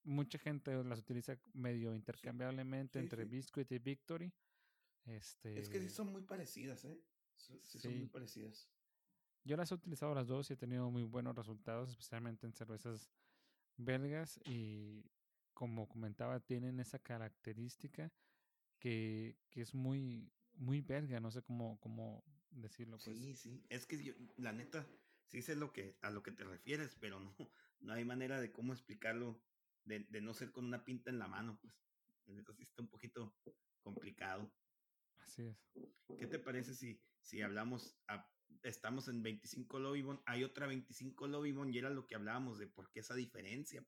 [0.03, 4.33] mucha gente las utiliza medio intercambiablemente entre Biscuit y Victory.
[5.05, 6.99] Este, es que sí son muy parecidas, ¿eh?
[7.35, 8.67] Sí, son muy parecidas.
[9.43, 13.09] Yo las he utilizado las dos y he tenido muy buenos resultados, especialmente en cervezas
[13.77, 15.05] belgas y
[15.53, 18.11] como comentaba, tienen esa característica
[18.79, 22.97] que, que es muy, muy belga, no sé cómo, cómo decirlo.
[22.97, 23.17] Pues.
[23.17, 24.87] Sí, sí, es que yo, la neta,
[25.25, 27.35] sí sé lo que, a lo que te refieres, pero no,
[27.79, 29.41] no hay manera de cómo explicarlo,
[29.85, 31.73] de, de no ser con una pinta en la mano, pues.
[32.27, 33.33] Entonces está un poquito
[33.81, 34.51] complicado.
[35.19, 35.57] Así es.
[36.19, 37.97] ¿Qué te parece si, si hablamos,
[38.63, 42.91] estamos en 25 Lobibon, hay otra 25 Lobibon y era lo que hablábamos de por
[42.91, 43.85] qué esa diferencia?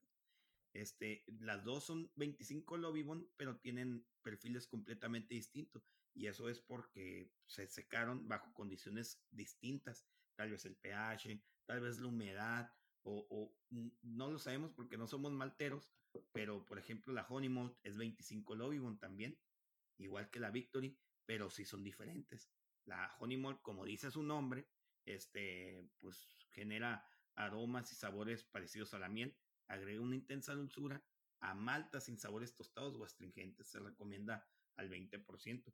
[0.73, 5.83] Este, las dos son 25 Lobibon, pero tienen perfiles completamente distintos.
[6.13, 10.05] Y eso es porque se secaron bajo condiciones distintas.
[10.35, 13.55] Tal vez el pH, tal vez la humedad, o,
[14.01, 15.89] no lo sabemos porque no somos malteros,
[16.31, 19.39] pero por ejemplo la Honey Malt es 25 Lobibon también,
[19.97, 22.51] igual que la Victory, pero sí son diferentes.
[22.85, 24.67] La Honey Malt, como dice su nombre,
[25.05, 31.03] este, pues genera aromas y sabores parecidos a la miel, agrega una intensa dulzura
[31.41, 34.45] a maltas sin sabores tostados o astringentes, se recomienda
[34.75, 35.73] al 20%.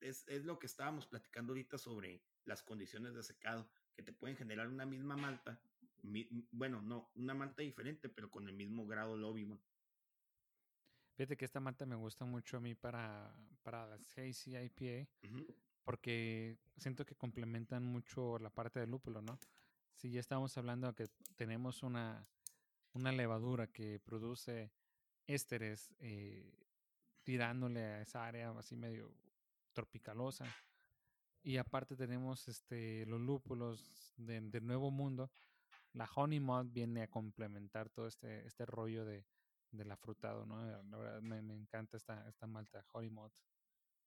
[0.00, 4.36] Es, es lo que estábamos platicando ahorita sobre las condiciones de secado, que te pueden
[4.36, 5.60] generar una misma malta,
[6.50, 9.60] bueno, no, una malta diferente, pero con el mismo grado Lobimon.
[11.14, 15.08] Fíjate que esta malta me gusta mucho a mí para, para las Hazy IPA,
[15.84, 19.38] porque siento que complementan mucho la parte del lúpulo, ¿no?
[19.94, 22.26] Si ya estamos hablando de que tenemos una,
[22.92, 24.72] una levadura que produce
[25.26, 26.50] ésteres eh,
[27.22, 29.14] tirándole a esa área así medio
[29.72, 30.46] tropicalosa.
[31.42, 35.32] Y aparte tenemos este, los lúpulos de, Nuevo Mundo.
[35.92, 39.26] La Honey Malt viene a complementar todo este, este rollo de,
[39.72, 40.64] del afrutado, ¿no?
[40.64, 43.34] La verdad me, encanta esta, esta malta Honey Malt.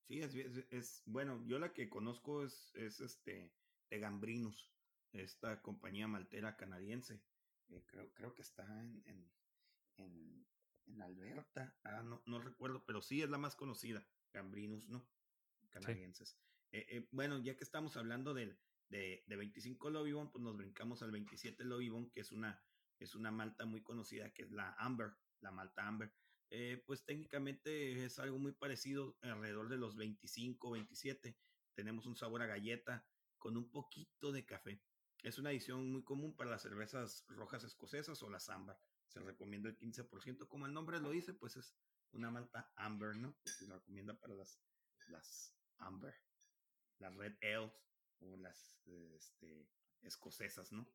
[0.07, 3.51] Sí, es, es, bueno, yo la que conozco es, es este
[3.89, 4.71] de Gambrinus,
[5.11, 7.21] esta compañía maltera canadiense.
[7.69, 9.31] Eh, creo, creo que está en, en,
[9.97, 10.47] en,
[10.85, 11.75] en Alberta.
[11.83, 15.05] Ah, no, no recuerdo, pero sí es la más conocida, Gambrinus, ¿no?
[15.81, 16.37] Canadienses.
[16.71, 18.57] Eh, eh, bueno, ya que estamos hablando del,
[18.89, 22.63] de, de 25 Lobibon, pues nos brincamos al 27 Lobibon, que es una,
[22.99, 25.11] es una malta muy conocida, que es la Amber,
[25.41, 26.13] la malta Amber.
[26.49, 31.37] Eh, pues técnicamente es algo muy parecido, alrededor de los 25, 27.
[31.73, 33.05] Tenemos un sabor a galleta
[33.37, 34.81] con un poquito de café.
[35.23, 38.77] Es una adición muy común para las cervezas rojas escocesas o las amber.
[39.07, 41.75] Se recomienda el 15%, como el nombre lo dice, pues es
[42.11, 43.37] una malta amber, ¿no?
[43.43, 44.61] Se recomienda para las,
[45.07, 46.15] las amber,
[46.99, 47.71] las red ales
[48.19, 48.81] o las
[49.15, 49.67] este,
[50.01, 50.87] escocesas, ¿no?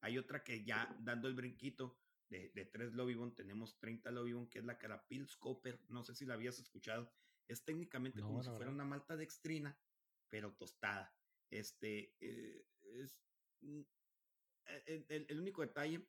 [0.00, 4.58] Hay otra que ya dando el brinquito de, de tres Lobibon, tenemos 30 Lobibon, que
[4.58, 7.12] es la Carapils Copper, no sé si la habías escuchado,
[7.48, 9.78] es técnicamente como si fuera una malta dextrina,
[10.28, 11.14] pero tostada.
[11.50, 13.20] Este, eh, es,
[13.60, 13.80] mm,
[14.66, 16.08] e, e, el, único detalle,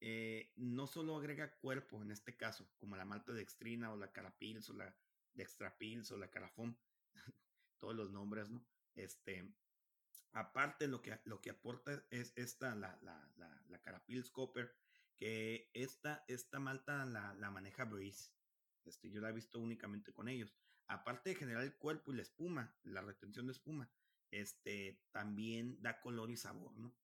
[0.00, 4.68] eh, no solo agrega cuerpo en este caso, como la malta dextrina o la Carapils
[4.70, 4.96] o la
[5.32, 6.78] Dextrapils o la Carafón,
[7.84, 8.66] todos los nombres, ¿no?
[8.94, 9.54] Este,
[10.32, 14.74] aparte lo que, lo que aporta es esta, la, la, la, la Carapils Copper,
[15.16, 18.32] que esta, esta malta la, la maneja Breeze.
[18.86, 20.54] Este, yo la he visto únicamente con ellos.
[20.86, 23.90] Aparte de generar el cuerpo y la espuma, la retención de espuma,
[24.30, 26.96] este, también da color y sabor, ¿no?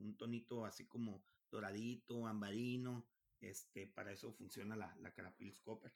[0.00, 3.08] un tonito así como doradito, ambarino,
[3.40, 5.94] este, para eso funciona la, la Carapils Copper.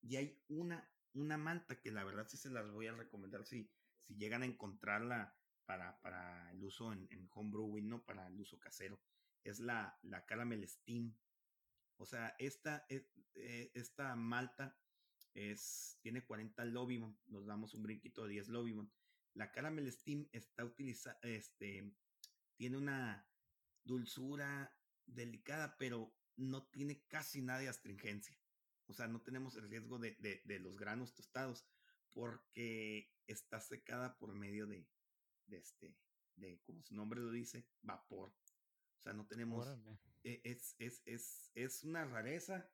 [0.00, 3.70] Y hay una, una manta que la verdad sí se las voy a recomendar si,
[3.98, 8.04] si llegan a encontrarla para, para el uso en, en homebrewing, ¿no?
[8.04, 9.00] Para el uso casero.
[9.42, 11.16] Es la, la Caramel Steam.
[11.96, 14.76] O sea, esta, eh, esta malta
[15.34, 17.18] es, tiene 40 Lobimon.
[17.26, 18.92] Nos damos un brinquito de 10 Lobimon.
[19.34, 21.92] La Caramel Steam está utilizada, este,
[22.56, 23.28] tiene una
[23.82, 24.72] dulzura
[25.06, 28.38] delicada, pero no tiene casi nada de astringencia.
[28.86, 31.66] O sea, no tenemos el riesgo de, de, los granos tostados
[32.12, 34.86] porque está secada por medio de,
[35.46, 35.96] de este,
[36.36, 38.30] de como su nombre lo dice, vapor.
[38.98, 39.66] O sea, no tenemos,
[40.22, 42.70] e, es, es, es, es, una rareza.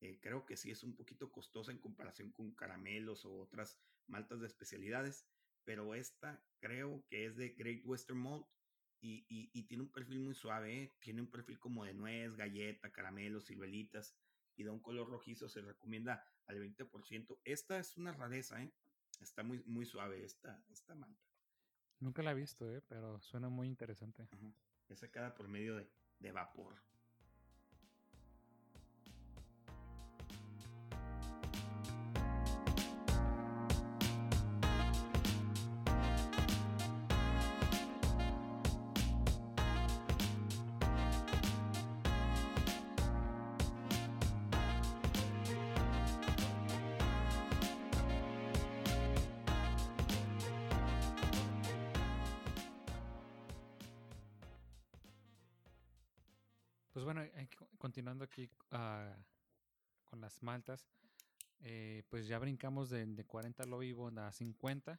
[0.00, 4.40] Eh, creo que sí es un poquito costosa en comparación con caramelos o otras maltas
[4.40, 5.26] de especialidades,
[5.64, 8.46] pero esta creo que es de Great Western Malt
[9.00, 10.96] y, y, tiene un perfil muy suave, ¿eh?
[10.98, 14.16] tiene un perfil como de nuez, galleta, caramelos, ciruelitas
[14.56, 17.38] y da un color rojizo, se recomienda al 20%.
[17.44, 18.72] Esta es una rareza, ¿eh?
[19.20, 21.22] está muy, muy suave esta, esta malta.
[22.00, 22.82] Nunca la he visto, ¿eh?
[22.82, 24.28] pero suena muy interesante.
[24.88, 26.82] Es sacada por medio de, de vapor.
[57.04, 57.30] Pues bueno,
[57.76, 59.12] continuando aquí uh,
[60.06, 60.88] con las maltas,
[61.60, 64.98] eh, pues ya brincamos de, de 40 Lobby Bond a 50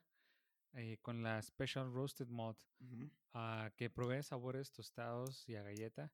[0.74, 2.60] eh, con la Special Roasted Malt,
[3.34, 6.14] uh, que provee sabores tostados y a galleta.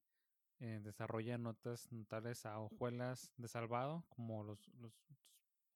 [0.60, 4.94] Eh, desarrolla notas notables a hojuelas de salvado, como los, los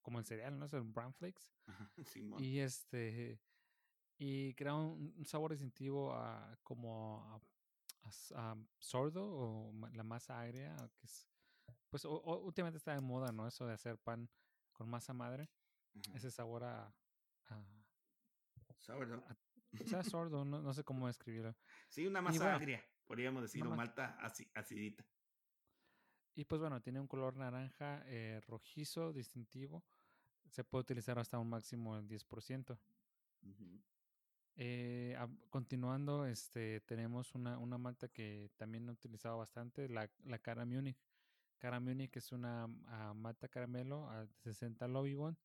[0.00, 0.64] como el cereal, ¿no?
[0.64, 1.52] Es el brown flakes.
[2.38, 3.38] y este
[4.16, 7.38] y crea un, sabor distintivo a, como a
[8.78, 11.28] sordo o la masa agria, que es,
[11.88, 13.46] pues últimamente está de moda, ¿no?
[13.46, 14.28] Eso de hacer pan
[14.72, 15.50] con masa madre,
[16.14, 16.94] ese sabor a...
[17.46, 17.64] a
[18.78, 19.22] sordo.
[20.04, 21.56] sordo, no, sé cómo describirlo.
[21.88, 24.18] Sí, una masa agria, podríamos decir, o malta
[24.54, 25.04] acidita.
[26.34, 29.82] Y pues bueno, tiene un color naranja eh, rojizo distintivo.
[30.50, 32.78] Se puede utilizar hasta un máximo del 10%.
[34.58, 35.16] Eh,
[35.50, 40.96] continuando, este, tenemos una, una, malta que también he utilizado bastante, la, la Cara Munich.
[41.58, 45.36] Cara Munich es una uh, malta caramelo a 60 Lobibon,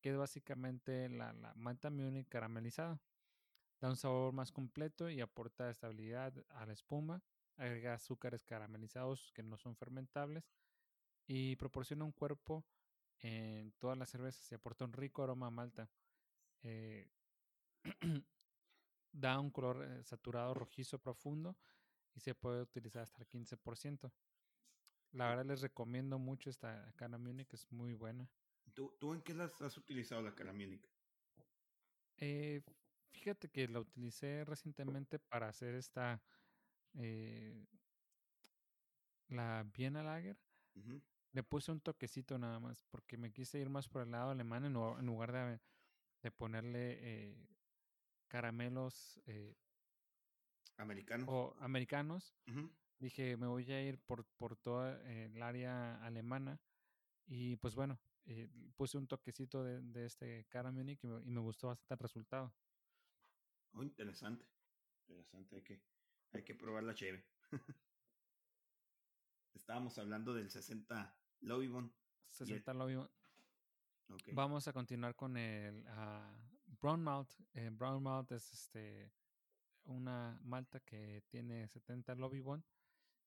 [0.00, 3.00] que es básicamente la, la malta Munich caramelizada.
[3.80, 7.22] Da un sabor más completo y aporta estabilidad a la espuma.
[7.56, 10.44] Agrega azúcares caramelizados que no son fermentables
[11.26, 12.64] y proporciona un cuerpo
[13.20, 15.90] en todas las cervezas y aporta un rico aroma a malta.
[16.62, 17.08] Eh,
[19.16, 21.56] da un color eh, saturado rojizo profundo
[22.14, 24.12] y se puede utilizar hasta el 15%.
[25.12, 28.28] La verdad les recomiendo mucho esta Cara Munich, es muy buena.
[28.74, 30.86] ¿Tú, ¿Tú, en qué las has utilizado la Cara Munich?
[32.18, 32.62] Eh,
[33.12, 36.22] fíjate que la utilicé recientemente para hacer esta
[36.94, 37.66] eh,
[39.28, 40.38] la Viena Lager.
[41.32, 44.64] Le puse un toquecito nada más porque me quise ir más por el lado alemán
[44.66, 45.60] en, lugar de,
[46.22, 47.55] de ponerle
[48.28, 49.56] caramelos eh,
[50.76, 51.28] americanos.
[51.28, 52.34] O americanos.
[52.98, 56.60] Dije, me voy a ir por, por toda el área alemana.
[57.26, 61.40] Y pues bueno, eh, puse un toquecito de, de este caramel y me, y me,
[61.40, 62.54] gustó bastante el resultado.
[63.72, 64.44] Oh, interesante.
[65.08, 65.82] Interesante, hay que,
[66.32, 67.24] hay que probar la cheve.
[69.54, 71.92] Estábamos hablando del 60 Lobibon.
[72.28, 73.10] 60 Lobibon.
[74.32, 76.45] Vamos a continuar con el uh,
[76.80, 77.30] Brown Malt.
[77.54, 79.12] Eh, brown Malt es este,
[79.84, 82.64] una malta que tiene 70 Lobby Bond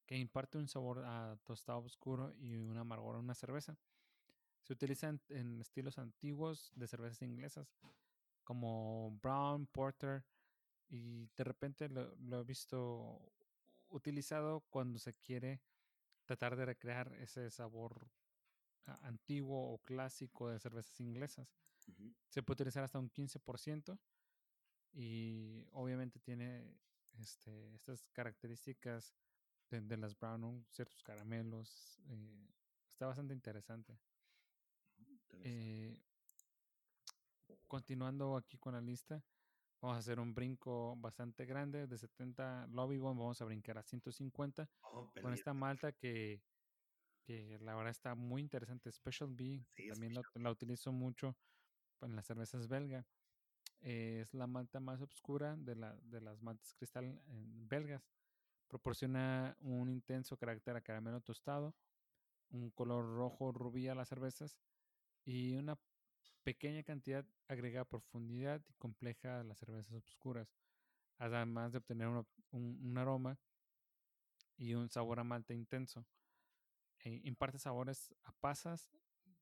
[0.06, 3.78] que imparte un sabor a tostado oscuro y un amargor a una cerveza.
[4.64, 7.76] Se utiliza en, estilos antiguos de cervezas inglesas
[8.44, 10.26] como Brown, Porter
[10.88, 13.22] y de repente lo he visto
[13.90, 15.62] utilizado cuando se quiere
[16.26, 18.10] tratar de recrear ese sabor
[19.04, 21.56] antiguo o clásico de cervezas inglesas.
[22.30, 24.00] Se puede utilizar hasta un 15%
[24.94, 26.80] y obviamente tiene
[27.20, 29.16] este, estas características
[29.70, 32.00] de, las brown, ciertos caramelos.
[32.08, 32.50] Eh,
[32.88, 34.00] está bastante interesante.
[35.44, 36.02] Eh,
[37.68, 39.24] continuando aquí con la lista,
[39.82, 44.70] Vamos a hacer un brinco bastante grande de 70 lobby vamos a brincar a 150
[45.22, 46.44] con esta malta que,
[47.22, 48.92] que la verdad está muy interesante.
[48.92, 51.38] Special B, también la, utilizo mucho
[52.02, 53.06] en las cervezas belga.
[53.82, 57.22] es la malta más oscura de, la, de las maltas cristal
[57.68, 58.10] belgas.
[58.68, 61.74] Proporciona un intenso carácter a caramelo tostado,
[62.52, 64.60] un color rojo rubí a las cervezas
[65.26, 65.78] y una
[66.44, 70.56] pequeña cantidad agrega profundidad y compleja a las cervezas oscuras,
[71.18, 72.08] además de obtener
[72.52, 73.38] un, aroma
[74.58, 76.06] y un sabor a malta intenso.
[77.00, 78.92] E imparte sabores a pasas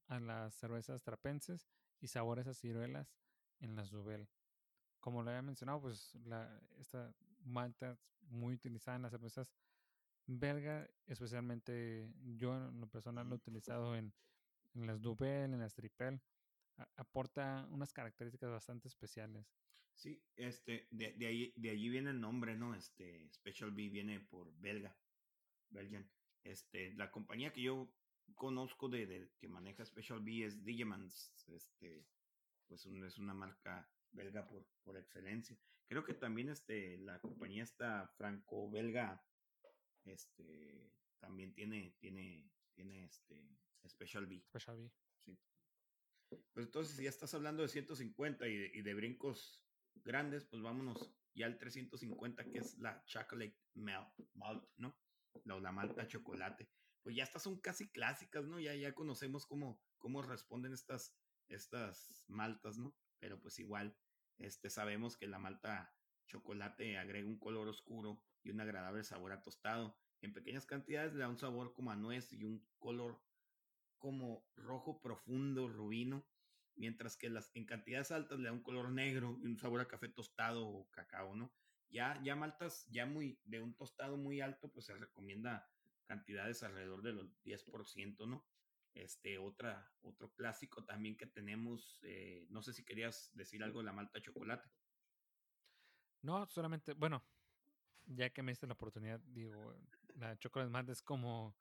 [0.07, 1.67] a las cervezas trapenses
[1.99, 3.15] y sabores a ciruelas
[3.59, 4.29] en las Duvel.
[4.99, 9.53] Como lo había mencionado, pues la, esta malta es muy utilizada en las cervezas
[10.25, 14.13] belga, especialmente yo en lo personal lo he utilizado en,
[14.73, 16.21] en las Duvel, en las Tripel
[16.95, 19.45] aporta unas características bastante especiales.
[19.93, 22.75] Sí, este, de, de, ahí, de allí viene el nombre, ¿no?
[22.75, 24.95] Este, Special B viene por belga,
[25.69, 26.09] Belgian.
[26.43, 27.91] Este, la compañía que yo
[28.35, 32.05] conozco de, que maneja Special B es Digemans, este,
[32.67, 35.57] pues es una marca belga por, por excelencia.
[35.87, 39.23] Creo que también este, la compañía está franco-belga,
[40.05, 43.57] este, también tiene, tiene, tiene este,
[43.87, 44.41] Special B.
[44.41, 44.91] Special B.
[45.23, 45.39] Sí.
[46.53, 49.65] Pues entonces, si ya estás hablando de 150 y de, y de brincos
[50.03, 54.97] grandes, pues vámonos ya al 350, que es la chocolate malt, ¿no?
[55.45, 56.69] La, la malta chocolate.
[57.07, 58.59] Pues ya estas son casi clásicas, ¿no?
[58.59, 61.15] Ya, ya conocemos cómo, cómo responden estas,
[61.47, 62.97] estas maltas, ¿no?
[63.19, 63.97] Pero pues igual,
[64.39, 65.95] este, sabemos que la malta
[66.25, 69.97] chocolate agrega un color oscuro y un agradable sabor a tostado.
[70.19, 73.23] En pequeñas cantidades le da un sabor como a nuez y un color
[73.99, 76.27] como rojo profundo, rubino,
[76.75, 79.87] mientras que las, en cantidades altas le da un color negro y un sabor a
[79.87, 81.53] café tostado o cacao, ¿no?
[81.87, 85.71] Ya, ya maltas, ya muy, de un tostado muy alto, pues se recomienda
[86.07, 88.45] cantidades alrededor de los 10%, ¿no?
[88.93, 93.85] Este, otra, otro clásico también que tenemos, eh, no sé si querías decir algo de
[93.85, 94.67] la malta chocolate.
[96.23, 97.23] No, solamente, bueno,
[98.05, 99.75] ya que me diste la oportunidad, digo,
[100.15, 101.55] la chocolate malt es como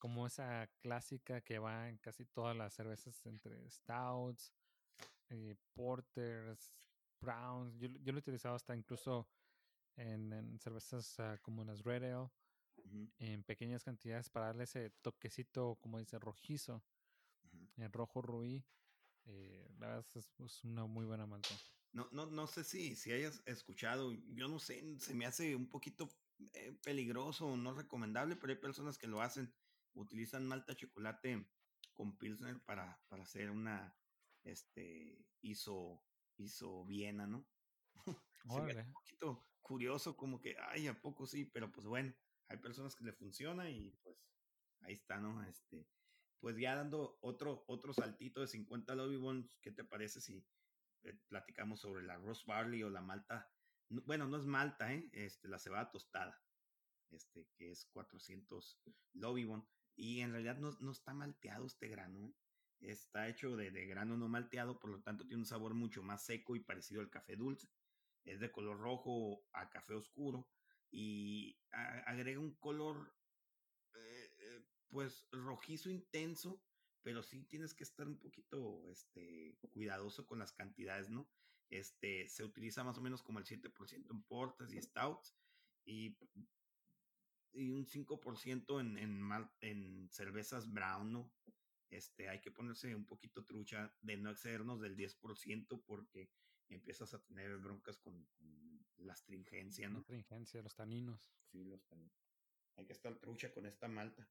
[0.00, 4.50] como esa clásica que va en casi todas las cervezas entre stouts,
[5.28, 6.88] eh, porters,
[7.20, 7.78] browns.
[7.78, 9.28] Yo, lo he utilizado hasta incluso
[9.96, 12.30] en, cervezas ah, como las Red Ale,
[13.18, 16.84] en pequeñas cantidades para darle ese toquecito, como dice, rojizo,
[17.76, 18.64] en rojo rubí.
[19.26, 21.54] Eh, la verdad es, es, una muy buena malta.
[21.92, 25.68] No, no, no sé si, si hayas escuchado, yo no sé, se me hace un
[25.68, 26.08] poquito
[26.54, 29.52] eh, peligroso, no recomendable, pero hay personas que lo hacen
[29.94, 31.46] utilizan malta chocolate
[31.94, 33.96] con Pilsner para, para hacer una
[34.44, 36.02] este ISO,
[36.36, 37.46] ISO Viena, ¿no?
[38.48, 41.44] Se un poquito curioso, como que, ay, ¿a poco sí?
[41.44, 42.14] Pero pues bueno,
[42.50, 44.18] hay personas que le funciona y pues
[44.80, 45.42] ahí está, ¿no?
[45.44, 45.86] Este,
[46.40, 50.44] pues ya dando otro, otro saltito de 50 lobby bones, ¿qué te parece si
[51.04, 53.48] eh, platicamos sobre la rose barley o la malta?
[53.88, 55.08] bueno, no es malta, ¿eh?
[55.12, 56.40] Este, la cebada tostada,
[57.10, 58.80] este, que es 400
[59.14, 59.64] lobby bone.
[59.96, 62.24] Y en realidad no, no está malteado este grano.
[62.24, 62.34] ¿eh?
[62.80, 66.24] Está hecho de, de, grano no malteado, por lo tanto tiene un sabor mucho más
[66.24, 67.68] seco y parecido al café dulce.
[68.24, 70.48] Es de color rojo a café oscuro
[70.90, 73.14] y agrega un color
[73.94, 76.62] eh, eh, pues rojizo intenso,
[77.02, 81.30] pero sí tienes que estar un poquito este, cuidadoso con las cantidades, ¿no?
[81.68, 85.36] Este, se utiliza más o menos como el 7% en portas y stouts
[85.84, 86.16] y
[87.52, 89.30] y un 5% en, en,
[89.60, 91.32] en cervezas brown, ¿no?
[91.90, 96.30] Este, hay que ponerse un poquito trucha de no excedernos del 10% porque
[96.68, 98.28] empiezas a tener broncas con,
[99.00, 99.94] la astringencia, ¿no?
[99.94, 101.32] La astringencia, los taninos.
[101.50, 102.14] Sí, los taninos.
[102.76, 104.28] Hay que estar trucha con esta malta.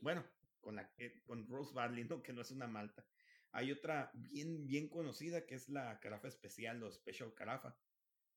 [0.00, 0.24] Bueno,
[0.60, 0.92] con la
[1.24, 2.22] con Rose Barley, ¿no?
[2.22, 3.06] Que no es una malta.
[3.52, 7.76] Hay otra bien, bien conocida que es la carafa especial o Special Carafa,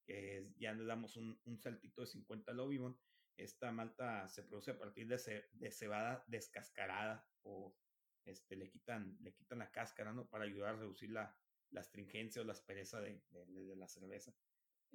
[0.05, 2.97] que ya le damos un, un saltito de 50 Lobibon
[3.37, 7.75] esta malta se produce a partir de, de cebada descascarada o
[8.23, 10.27] este, le, quitan, le quitan la cáscara, ¿no?
[10.27, 11.37] Para ayudar a reducir la,
[11.71, 14.33] la astringencia o la aspereza de, de, la cerveza.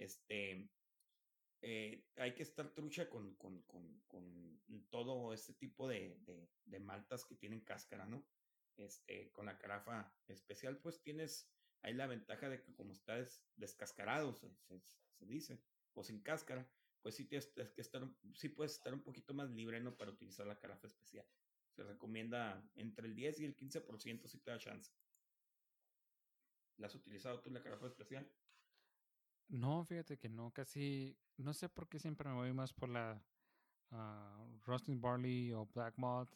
[0.01, 0.67] Este,
[1.61, 6.19] eh, hay que estar trucha con, con, con, con todo este tipo de,
[6.65, 8.27] de, maltas que tienen cáscara, ¿no?
[8.79, 11.51] Este, con la carafa especial, pues tienes
[11.83, 13.23] ahí la ventaja de que como está
[13.57, 14.51] descascarado, se,
[15.19, 16.67] se dice, o sin cáscara,
[17.03, 19.99] pues sí, tienes que estar, sí puedes estar un poquito más libre ¿no?
[19.99, 21.27] para utilizar la carafa especial.
[21.73, 24.93] Se recomienda entre el 10 y el 15% si te da chance.
[26.79, 28.27] ¿La has utilizado tú la carafa especial?
[29.51, 33.21] No, fíjate que no, casi, no sé por qué siempre me voy más por la
[33.91, 36.31] uh, Barley o Black Malt,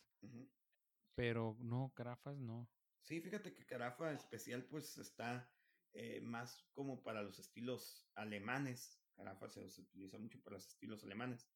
[1.15, 2.69] pero no, carafas no.
[3.03, 5.49] Sí, fíjate que carafa especial pues está
[5.93, 9.01] eh, más como para los estilos alemanes.
[9.15, 11.49] Carafa se utiliza mucho para los estilos alemanes,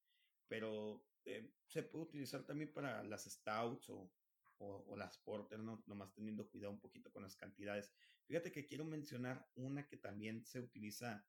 [0.46, 4.12] pero eh, se puede utilizar también para las stouts o,
[4.58, 5.82] o, las porter, ¿no?
[5.86, 7.92] nomás teniendo cuidado un poquito con las cantidades.
[8.26, 11.26] Fíjate que quiero mencionar una que también se utiliza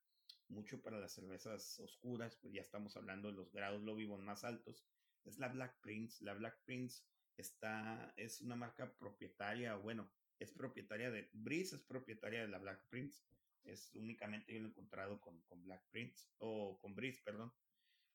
[0.49, 4.85] mucho para las cervezas oscuras, pues ya estamos hablando de los grados Lobibon más altos,
[5.25, 6.23] es la Black Prince.
[6.23, 7.03] La Black Prince
[7.37, 12.85] está, es una marca propietaria, bueno, es propietaria de, Breeze es propietaria de la Black
[12.89, 13.23] Prince,
[13.63, 17.53] es únicamente yo lo he encontrado con, con Black Prince, o con Breeze, perdón.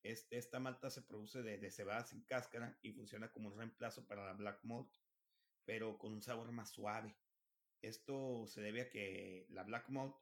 [0.02, 4.06] Este, esta malta se produce de, de cebada sin cáscara y funciona como un reemplazo
[4.06, 4.92] para la Black Malt,
[5.64, 7.16] pero con un sabor más suave.
[7.80, 10.14] Esto se debe a que la Black Malt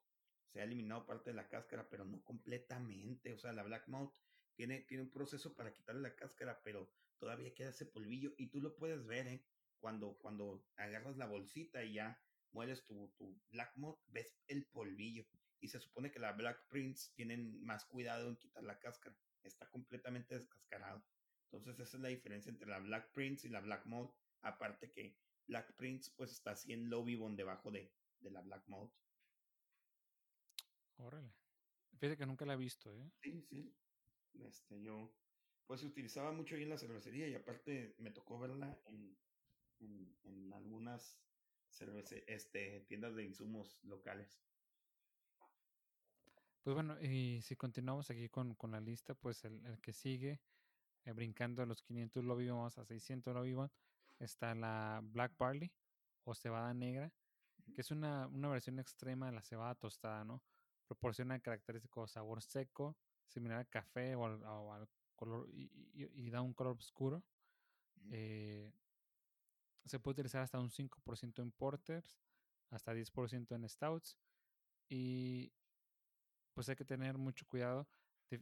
[0.52, 3.32] se ha eliminado parte de la cáscara, pero no completamente.
[3.32, 4.12] O sea, la Black Malt
[4.54, 8.60] tiene, tiene un proceso para quitarle la cáscara, pero todavía queda ese polvillo y tú
[8.60, 9.44] lo puedes ver, ¿eh?
[9.80, 12.20] Cuando, cuando agarras la bolsita y ya
[12.52, 15.26] mueles tu, tu Black Malt, ves el polvillo.
[15.60, 19.16] Y se supone que la Black Prince tienen más cuidado en quitar la cáscara.
[19.42, 21.02] Está completamente descascarado.
[21.50, 24.10] Entonces esa es la diferencia entre la Black Prince y la Black Malt.
[24.42, 28.66] Aparte que Black Prince pues está así en low bond debajo de, de la Black
[28.68, 28.92] Malt.
[30.96, 31.32] Órale.
[31.98, 33.10] Fíjate que nunca la he visto, ¿eh?
[33.22, 33.74] Sí, sí.
[34.34, 35.14] Este, yo,
[35.66, 39.16] pues se utilizaba mucho ahí en la cervecería y aparte me tocó verla en,
[39.80, 41.20] en, algunas
[41.70, 44.42] cervece, este, tiendas de insumos locales.
[46.62, 50.40] Pues bueno, y si continuamos aquí con, con la lista, pues el, el que sigue,
[51.04, 53.72] eh, brincando a los 500 lo vivimos a 600 lo vivimos,
[54.18, 55.72] está la Black Barley
[56.24, 57.12] o cebada negra,
[57.74, 60.42] que es una, una versión extrema de la cebada tostada, ¿no?
[60.92, 67.22] Proporciona característico sabor seco, similar al café o al, color y, da un color oscuro.
[68.10, 68.72] Eh,
[69.84, 72.18] se puede utilizar hasta un 5% en porters,
[72.70, 74.18] hasta 10% en stouts
[74.88, 75.52] y
[76.54, 77.88] pues hay que tener mucho cuidado.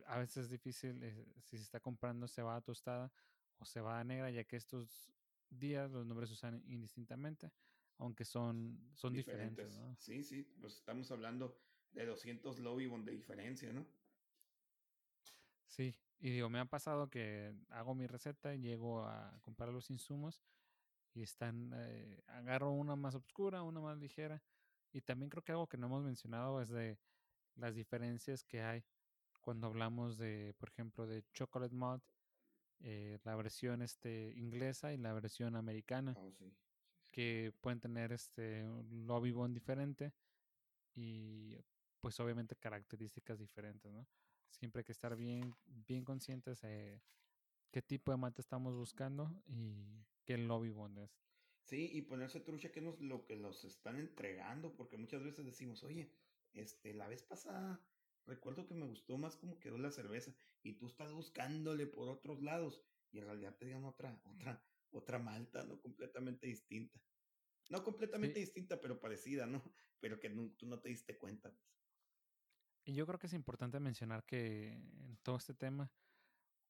[0.06, 3.12] A veces es difícil eh, si se está comprando cebada tostada
[3.58, 5.12] o cebada negra, ya que estos
[5.50, 7.52] días los nombres se usan indistintamente,
[7.98, 9.80] aunque son, son diferentes.
[9.98, 11.60] Sí, sí, pues estamos hablando
[11.92, 13.86] de 200 lobby de diferencia, ¿no?
[15.66, 19.90] Sí, y digo, me ha pasado que hago mi receta, y llego a comprar los
[19.90, 20.42] insumos
[21.14, 24.42] y están, eh, agarro una más oscura, una más ligera.
[24.92, 26.98] Y también creo que algo que no hemos mencionado es de
[27.54, 28.84] las diferencias que hay
[29.40, 32.04] cuando hablamos de, por ejemplo, de chocolate malt,
[32.80, 36.52] eh, la versión este, inglesa y la versión americana, oh, sí.
[37.10, 40.12] que pueden tener este lobby bond diferente
[40.94, 41.56] y
[42.00, 44.06] pues obviamente características diferentes, ¿no?
[44.50, 47.02] Siempre hay que estar bien, bien conscientes de
[47.70, 51.20] qué tipo de mate estamos buscando y qué lobby bond es.
[51.62, 55.84] Sí, y ponerse trucha que es lo que nos están entregando, porque muchas veces decimos,
[55.84, 56.10] oye,
[56.52, 57.80] este, la vez pasada
[58.26, 62.42] recuerdo que me gustó más cómo quedó la cerveza y tú estás buscándole por otros
[62.42, 62.82] lados
[63.12, 65.80] y en realidad te digan otra, otra, otra malta, ¿no?
[65.80, 67.00] Completamente distinta.
[67.68, 69.62] No completamente distinta, pero parecida, ¿no?
[70.00, 71.52] Pero que tú no te diste cuenta.
[71.52, 71.79] Pues.
[72.84, 75.90] Y yo creo que es importante mencionar que en todo este tema,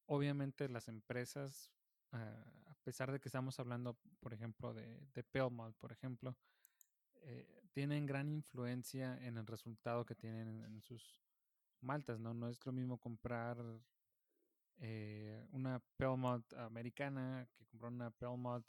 [0.06, 1.70] obviamente las empresas,
[2.12, 2.34] ah,
[2.66, 5.22] a pesar de que estamos hablando, por ejemplo, de, de
[5.78, 6.36] por ejemplo,
[7.22, 11.22] eh, tienen gran influencia en el resultado que tienen en, sus
[11.80, 12.34] maltas, ¿no?
[12.34, 13.56] No es lo mismo comprar
[14.78, 18.64] eh, una Pale americana que comprar una Pale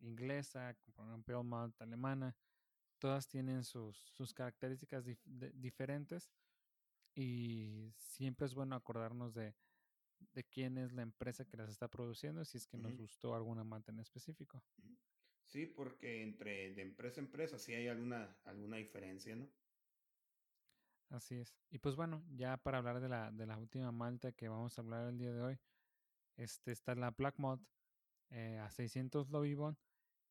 [0.00, 2.36] inglesa, comprar una Pale alemana.
[2.98, 6.30] Todas tienen sus, sus características diferentes
[7.14, 9.54] y siempre es bueno acordarnos de,
[10.32, 13.64] de quién es la empresa que las está produciendo, si es que nos gustó alguna
[13.64, 14.62] manta en específico.
[15.44, 19.48] Sí, porque entre de empresa a empresa sí hay alguna, alguna diferencia, ¿no?
[21.10, 21.54] Así es.
[21.70, 24.80] Y pues bueno, ya para hablar de la, de la última malta que vamos a
[24.80, 25.58] hablar el día de hoy,
[26.36, 27.62] este está la Black Malt
[28.30, 29.54] eh, a 600 Lobby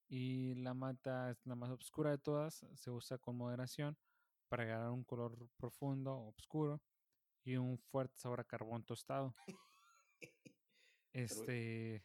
[0.08, 3.96] y la malta es la más oscura de todas, se usa con moderación
[4.52, 6.82] para ganar un color profundo, oscuro
[7.46, 9.34] y un fuerte sabor a carbón tostado.
[11.14, 12.04] este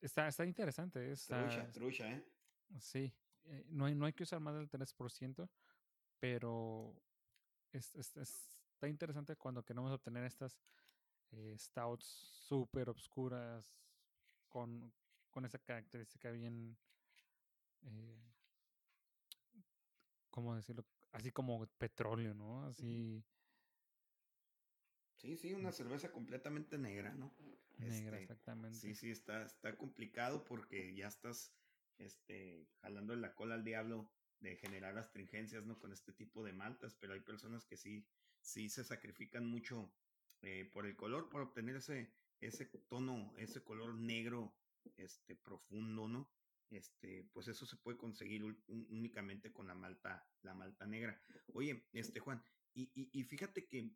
[0.00, 1.12] está, está interesante.
[1.12, 2.24] Está, trucha, trucha, ¿eh?
[2.80, 5.48] Sí, eh, no, hay, no hay que usar más del 3%,
[6.18, 7.00] pero
[7.70, 10.58] es, está interesante cuando queremos obtener estas
[11.30, 12.06] eh, stouts
[12.48, 13.78] súper obscuras
[14.48, 14.92] con,
[15.30, 16.76] con esa característica bien,
[17.82, 18.32] eh,
[20.28, 20.84] ¿cómo decirlo?
[21.14, 22.66] Así como petróleo, ¿no?
[22.66, 23.24] Así
[25.16, 27.32] Sí, sí, una cerveza completamente negra, ¿no?
[27.78, 28.78] Negra, Este, exactamente.
[28.78, 31.54] Sí, sí, está, está complicado porque ya estás
[31.96, 34.10] este, jalando la cola al diablo
[34.40, 35.78] de generar astringencias, ¿no?
[35.78, 38.06] Con este tipo de maltas, pero hay personas que sí,
[38.40, 39.90] sí se sacrifican mucho
[40.42, 44.54] eh, por el color, por obtener ese, ese tono, ese color negro,
[44.98, 46.28] este, profundo, ¿no?
[46.70, 51.20] Este, pues eso se puede conseguir únicamente con la malta, la malta negra.
[51.52, 52.42] Oye, este Juan,
[52.74, 53.94] y, y, y fíjate que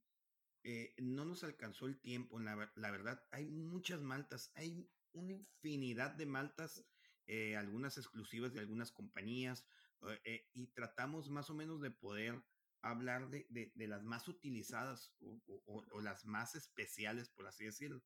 [0.64, 6.12] eh, no nos alcanzó el tiempo, la, la, verdad, hay muchas maltas, hay una infinidad
[6.12, 6.84] de maltas,
[7.26, 9.66] eh, algunas exclusivas de algunas compañías,
[10.24, 12.44] eh, y tratamos más o menos de poder
[12.82, 17.64] hablar de, de, de las más utilizadas o, o, o, las más especiales, por así
[17.64, 18.02] decirlo.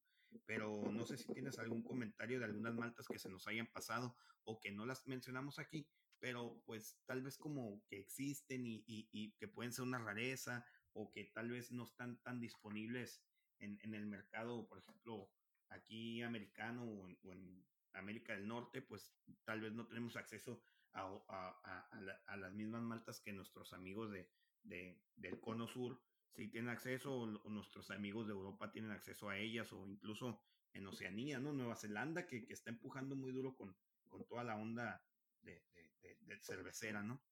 [0.46, 4.16] Pero no sé si tienes algún comentario de algunas maltas que se nos hayan pasado
[4.44, 9.32] o que no las mencionamos aquí, pero pues tal vez como que existen y, y,
[9.32, 13.22] que pueden ser una rareza o que tal vez no están tan disponibles
[13.58, 15.30] en, en el mercado, por ejemplo,
[15.68, 17.64] aquí americano o en,
[17.94, 19.14] América del Norte, pues
[19.44, 20.62] tal vez no tenemos acceso
[20.94, 21.88] a, a,
[22.26, 24.30] a las mismas maltas que nuestros amigos de,
[24.62, 26.00] de, del cono sur
[26.34, 30.40] sí tienen acceso, o nuestros amigos de Europa tienen acceso a ellas, o incluso
[30.72, 31.52] en Oceanía, ¿no?
[31.52, 33.76] Nueva Zelanda, que, que está empujando muy duro con,
[34.08, 35.04] con toda la onda
[35.42, 35.62] de,
[36.02, 37.22] de, de cervecera, ¿no?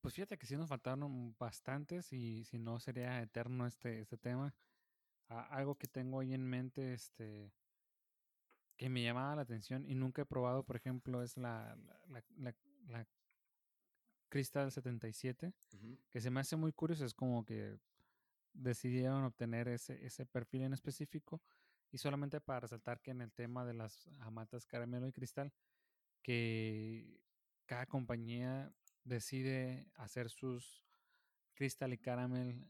[0.00, 4.54] Pues fíjate que sí nos faltaron bastantes y si no sería eterno este, este tema.
[5.28, 7.54] Algo que tengo ahí en mente, este,
[8.76, 11.74] que me llamaba la atención y nunca he probado, por ejemplo, es la,
[12.36, 12.54] la,
[12.86, 13.08] la
[14.34, 15.98] Crystal 77, uh -huh.
[16.10, 17.78] que se me hace muy curioso, es como que
[18.52, 21.40] decidieron obtener ese, ese perfil en específico
[21.92, 25.52] y solamente para resaltar que en el tema de las amatas caramelo y cristal,
[26.20, 27.20] que
[27.64, 28.74] cada compañía
[29.04, 30.84] decide hacer sus
[31.54, 32.66] cristal y caramel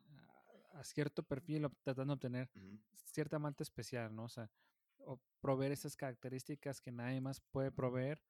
[0.75, 2.81] a, a cierto perfil, tratando de obtener uh -huh.
[3.07, 4.25] cierta malta especial, ¿no?
[4.25, 4.51] O sea,
[4.99, 8.21] o proveer esas características que nadie más puede proveer.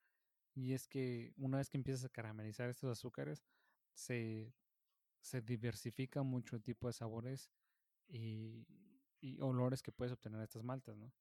[0.55, 3.45] Y es que una vez que empiezas a caramelizar estos azúcares,
[3.93, 4.55] se,
[5.21, 7.51] se diversifica mucho el tipo de sabores
[8.07, 8.67] y,
[9.21, 11.13] y, olores que puedes obtener de estas maltas, ¿no?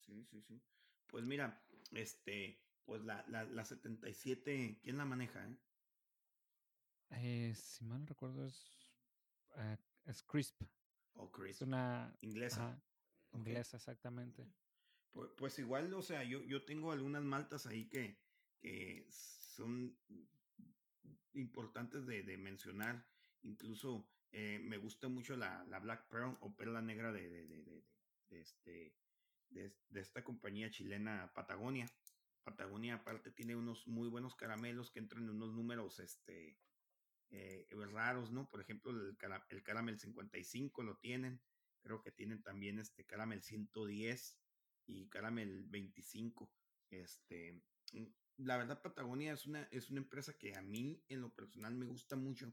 [0.00, 0.62] Sí, sí, sí.
[1.06, 1.62] Pues mira,
[1.92, 5.58] este, pues la, la, la 77, ¿quién la maneja, eh?
[7.10, 8.90] eh si mal no recuerdo, es,
[9.56, 9.76] uh,
[10.08, 10.62] es Crisp.
[11.14, 11.62] O oh, Crisp.
[11.62, 12.68] Es una inglesa.
[12.68, 12.82] Ajá,
[13.32, 13.78] inglesa, okay.
[13.78, 14.46] exactamente.
[15.14, 18.18] Pues, pues, igual, o sea, yo, yo tengo algunas maltas ahí que,
[18.60, 19.96] que son
[21.34, 23.06] importantes de, de mencionar.
[23.42, 27.46] Incluso eh, me gusta mucho la, la, Black Pearl o perla negra de, de,
[28.28, 28.96] de este,
[29.50, 31.88] de, esta compañía chilena Patagonia.
[32.42, 36.58] Patagonia aparte tiene unos muy buenos caramelos que entran en unos números este,
[37.30, 38.50] eh, raros, ¿no?
[38.50, 39.16] Por ejemplo, el,
[39.48, 41.40] el caramel 55 lo tienen.
[41.82, 44.43] Creo que tienen también este caramel 110
[44.86, 46.52] y Caramel 25.
[46.90, 47.62] Este,
[48.36, 51.86] la verdad, Patagonia es una, es una empresa que a mí, en lo personal, me
[51.86, 52.52] gusta mucho,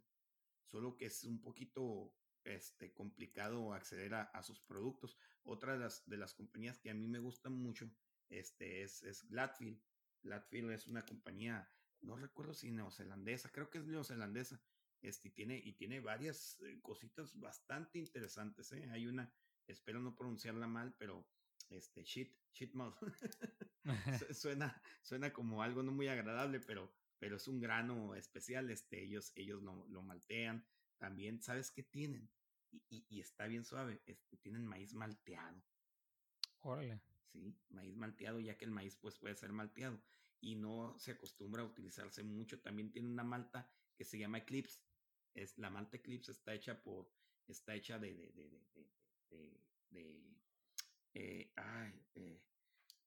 [0.65, 5.17] solo que es un poquito este, complicado acceder a, a sus productos.
[5.43, 7.91] Otra de las, de las compañías que a mí me gustan mucho
[8.29, 9.81] este, es, es Gladfield.
[10.23, 11.69] Gladfield es una compañía,
[12.01, 14.61] no recuerdo si neozelandesa, creo que es neozelandesa.
[15.01, 18.71] Este, y, tiene, y tiene varias eh, cositas bastante interesantes.
[18.71, 18.87] ¿eh?
[18.91, 19.33] Hay una,
[19.65, 21.27] espero no pronunciarla mal, pero
[21.71, 22.95] este shit, shit mouth.
[24.35, 28.69] suena, suena como algo no muy agradable, pero, pero es un grano especial.
[28.69, 30.65] Este, ellos, ellos lo, lo maltean.
[30.97, 32.29] También, ¿sabes qué tienen?
[32.71, 34.01] Y, y, y, está bien suave.
[34.05, 35.61] Este, tienen maíz malteado.
[36.59, 37.01] Órale.
[37.31, 40.01] Sí, maíz malteado, ya que el maíz pues, puede ser malteado.
[40.39, 42.59] Y no se acostumbra a utilizarse mucho.
[42.61, 44.81] También tiene una malta que se llama Eclipse.
[45.33, 47.09] Es, la malta Eclipse está hecha por,
[47.47, 50.21] está hecha de, de
[51.13, 51.51] eh,
[52.15, 52.41] eh,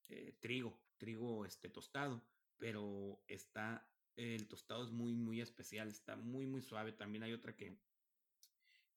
[0.09, 2.23] eh, trigo, trigo este, tostado,
[2.57, 6.93] pero está, el tostado es muy, muy especial, está muy, muy suave.
[6.93, 7.79] También hay otra que,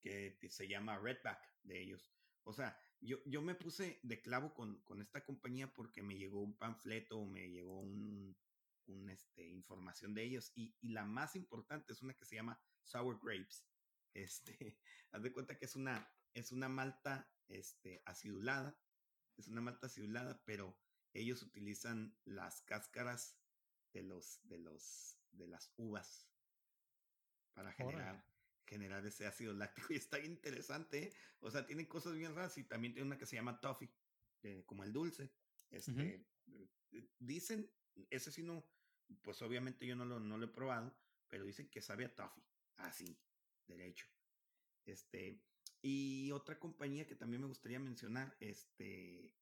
[0.01, 2.11] que se llama Redback de ellos.
[2.43, 6.41] O sea, yo, yo me puse de clavo con, con esta compañía porque me llegó
[6.41, 8.35] un panfleto, me llegó un,
[8.87, 12.59] un este, información de ellos y, y, la más importante es una que se llama
[12.83, 13.65] Sour Grapes.
[14.15, 14.79] Este,
[15.11, 18.75] haz de cuenta que es una, es una malta este, acidulada
[19.39, 20.77] es una malta acidulada, pero
[21.13, 23.37] ellos utilizan las cáscaras
[23.93, 26.29] de los, de los, de las uvas
[27.53, 28.25] para generar,
[28.65, 31.13] generar ese ácido láctico y está interesante, ¿eh?
[31.39, 33.89] o sea, tienen cosas bien raras y también tiene una que se llama toffee,
[34.43, 35.31] eh, como el dulce,
[35.71, 37.09] este, uh -huh.
[37.19, 37.69] dicen,
[38.09, 38.65] ese sí no,
[39.21, 40.95] pues obviamente yo no lo, no lo he probado,
[41.27, 42.43] pero dicen que sabe a toffee,
[42.77, 43.19] así,
[43.67, 44.07] derecho,
[44.85, 45.41] este,
[45.81, 49.33] Y otra compañía que también me gustaría mencionar, este,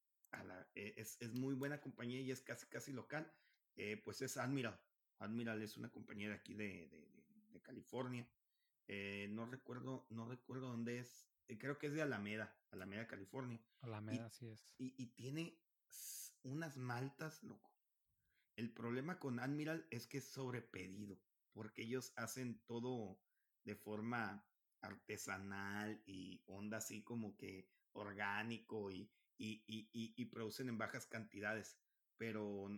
[0.76, 3.32] e, es, es, muy buena compañía y es casi, casi local,
[3.76, 4.80] eh, pues es Admiral.
[5.20, 7.08] Admiral es una compañía de aquí de, de,
[7.50, 8.30] de California.
[8.88, 11.28] Eh, no recuerdo, no recuerdo dónde es.
[11.48, 13.60] Eh, creo que es de Alameda, Alameda, California.
[13.82, 14.76] Alameda, así es.
[14.78, 15.60] Y, y, tiene
[16.44, 17.74] unas maltas, loco.
[18.56, 21.20] El problema con Admiral es que es sobrepedido,
[21.54, 23.20] porque ellos hacen todo
[23.64, 24.46] de forma
[24.82, 31.80] artesanal y onda así como que orgánico y, y, y, y, producen en bajas cantidades.
[32.17, 32.69] Pero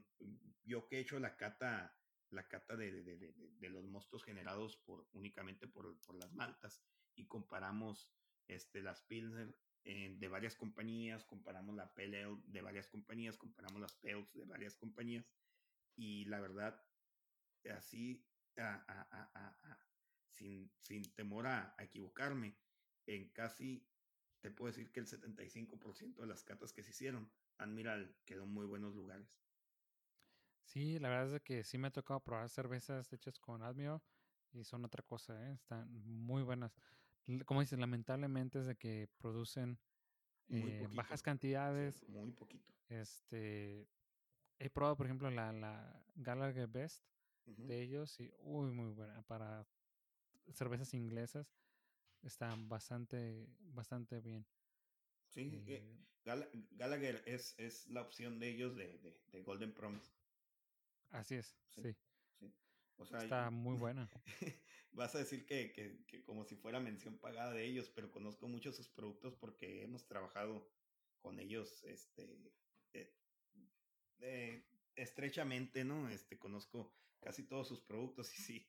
[0.63, 1.97] yo que he hecho la cata,
[2.31, 6.81] la cata de, de, de, de los mostos generados por, únicamente por, por, las maltas
[7.15, 8.11] y comparamos
[8.47, 13.93] este, las Pilsner eh, de varias compañías, comparamos la Pale de varias compañías, comparamos las
[13.95, 15.25] Pales de varias compañías
[15.95, 16.81] y la verdad,
[17.75, 18.25] así,
[18.57, 19.88] a,
[20.31, 22.57] sin, sin temor a, equivocarme,
[23.05, 23.87] en casi,
[24.41, 28.49] te puedo decir que el 75% de las catas que se hicieron, Admiral quedó en
[28.49, 29.41] muy buenos lugares.
[30.63, 34.01] Sí, la verdad es que sí me ha tocado probar cervezas hechas con Admiral
[34.51, 35.53] y son otra cosa, ¿eh?
[35.53, 36.75] están muy buenas.
[37.45, 39.79] Como dices, lamentablemente es de que producen
[40.49, 42.07] eh, bajas cantidades.
[42.07, 42.73] muy poquito.
[42.87, 43.87] Este,
[44.57, 47.03] he probado, por ejemplo, la, la Gallagher Best
[47.45, 49.65] de ellos y uy, muy buena para
[50.53, 51.53] cervezas inglesas
[52.21, 54.45] están bastante, bastante bien.
[55.27, 55.97] Sí, eh,
[56.71, 58.99] Gallagher es, es la opción de ellos de,
[59.31, 60.11] de, Golden Promise.
[61.11, 61.95] Así es, sí.
[62.99, 64.09] Está muy buena.
[64.91, 68.47] vas a decir que, que, que, como si fuera mención pagada de ellos, pero conozco
[68.47, 70.69] mucho sus productos porque hemos trabajado
[71.21, 72.53] con ellos este,
[72.93, 73.13] eh,
[74.19, 76.09] eh, estrechamente, ¿no?
[76.09, 78.67] Este, conozco casi todos sus productos y sí,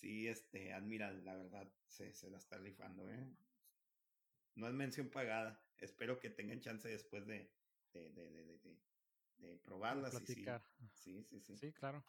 [0.00, 3.36] sí, este, Admiral, la verdad, se, se la está rifando, ¿eh?
[4.54, 5.60] No es mención pagada.
[5.78, 7.50] Espero que tengan chance después de,
[7.92, 8.76] de, de, de,
[9.38, 10.14] de probarlas.
[10.22, 10.44] y sí,
[10.94, 11.56] sí, sí, sí.
[11.56, 12.04] Sí, claro.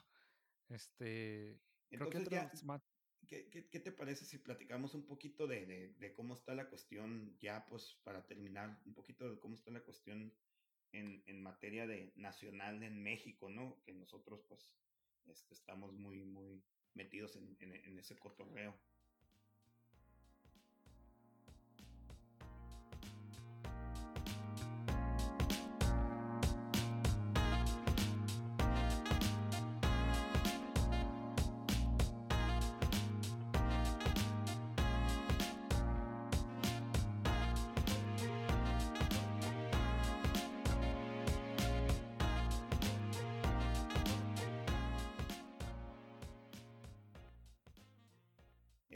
[0.69, 1.59] Este.
[1.91, 6.33] Entonces, creo que ¿qué, qué, te parece si platicamos un poquito de, de, de, cómo
[6.33, 10.33] está la cuestión, ya pues para terminar, un poquito de cómo está la cuestión
[10.91, 13.81] en, en materia de nacional en México, ¿no?
[13.83, 14.75] Que nosotros pues
[15.25, 16.63] este, estamos muy, muy,
[16.93, 18.75] metidos en, en, en ese cotorreo.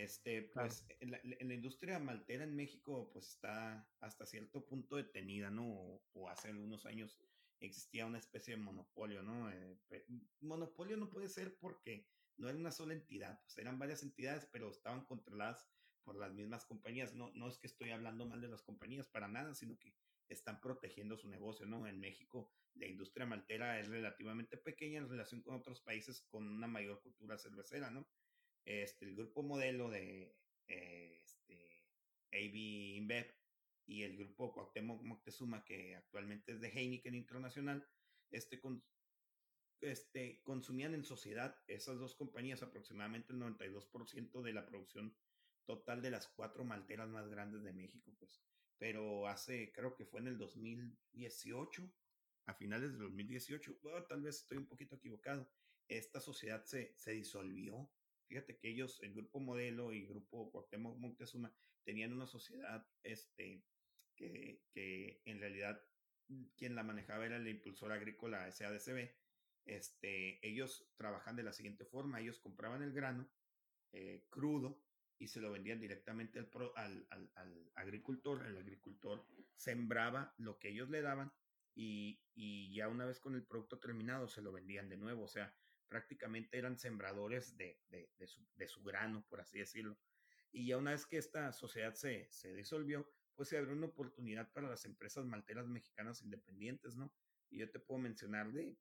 [0.04, 6.02] Este, pues en, la, industria maltera en México, pues está hasta cierto punto detenida, ¿no?
[6.14, 7.18] O, hace algunos años
[7.62, 9.50] existía una especie de monopolio, ¿no?
[9.50, 9.78] Eh,
[10.42, 14.70] monopolio no puede ser porque no era una sola entidad, pues eran varias entidades, pero
[14.70, 15.70] estaban controladas
[16.04, 17.14] por las mismas compañías.
[17.14, 19.96] No, no es que estoy hablando mal de las compañías para nada, sino que
[20.28, 21.88] están protegiendo su negocio, ¿no?
[21.88, 26.68] En México la industria maltera es relativamente pequeña en relación con otros países con una
[26.68, 28.08] mayor cultura cervecera, ¿no?
[28.66, 30.36] Este, el grupo modelo de
[30.68, 31.86] este,
[32.32, 32.56] AB
[32.98, 33.34] InBev
[33.86, 37.88] y el grupo Cuauhtémoc Moctezuma, que actualmente es de Heineken Internacional,
[38.32, 38.84] este, con,
[39.82, 45.16] este, consumían en sociedad esas dos compañías aproximadamente el 92% de la producción
[45.66, 48.42] total de las cuatro malteras más grandes de México, pues.
[48.78, 51.90] Pero hace, creo que fue en el 2018,
[52.46, 55.50] a finales del 2018, tal vez estoy un poquito equivocado,
[55.88, 57.90] esta sociedad se, se disolvió
[58.28, 61.54] Fíjate que ellos, el grupo Modelo y el grupo Cuauhtémoc Montezuma,
[61.84, 63.64] tenían una sociedad este,
[64.16, 65.82] que, que en realidad
[66.30, 69.12] mm, quien la manejaba era el impulsor agrícola SADCB.
[69.66, 73.30] Este, ellos trabajan de la siguiente forma, ellos compraban el grano
[73.94, 74.82] eh, crudo
[75.20, 78.46] y se lo vendían directamente al, al, al, al, agricultor.
[78.46, 81.32] El agricultor sembraba lo que ellos le daban
[81.76, 85.24] y, y, ya una vez con el producto terminado se lo vendían de nuevo.
[85.24, 85.56] O sea,
[85.94, 89.96] prácticamente eran sembradores de, de, su, grano, por así decirlo.
[90.52, 94.52] Y ya una vez que esta sociedad se, se disolvió, pues se abrió una oportunidad
[94.54, 97.14] para las empresas malteras mexicanas independientes, ¿no?
[97.52, 98.76] Y yo te puedo mencionar de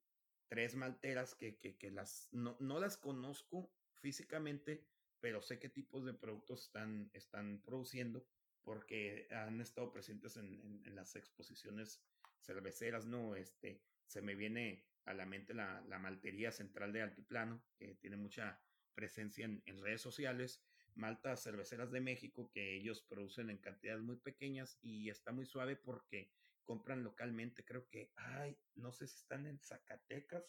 [0.49, 4.89] tres malteras que, que, que las, no, no, las conozco físicamente,
[5.21, 8.27] pero sé qué tipos de productos están, están produciendo
[8.63, 12.03] porque han estado presentes en, en, en las exposiciones
[12.41, 13.37] cerveceras, ¿no?
[13.37, 13.83] Este,
[14.13, 18.61] se me viene a la mente la, la, maltería central de Altiplano, que tiene mucha
[18.95, 20.63] presencia en, en, redes sociales,
[20.95, 25.77] maltas cerveceras de México que ellos producen en cantidades muy pequeñas y está muy suave
[25.77, 26.31] porque
[26.63, 27.65] compran localmente.
[27.65, 30.45] Creo que, ay, no sé si están en Zacatecas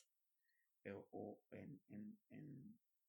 [0.83, 2.19] eh, o en, en,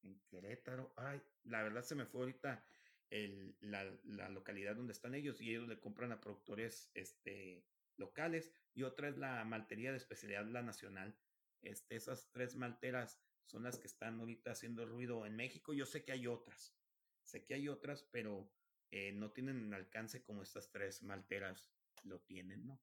[0.03, 0.93] en, Querétaro.
[0.95, 2.63] Ay, la verdad se me fue ahorita
[3.09, 7.65] el, la, la, localidad donde están ellos y ellos le compran a productores este,
[7.97, 11.15] locales y otra es la maltería de especialidad, la nacional.
[11.61, 15.73] Este, esas tres malteras son las que están ahorita haciendo ruido en México.
[15.73, 16.75] Yo sé que hay otras,
[17.23, 18.51] sé que hay otras, pero
[18.91, 21.71] eh, no tienen alcance como estas tres malteras
[22.03, 22.79] lo tienen, ¿no?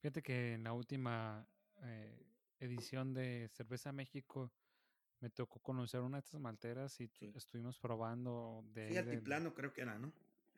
[0.00, 1.48] Fíjate que en la última
[1.82, 2.26] eh,
[2.60, 4.52] edición de Cerveza México
[5.20, 8.90] me tocó conocer una de estas malteras y estuvimos probando de...
[8.90, 10.12] Sí, altiplano creo que era, ¿no?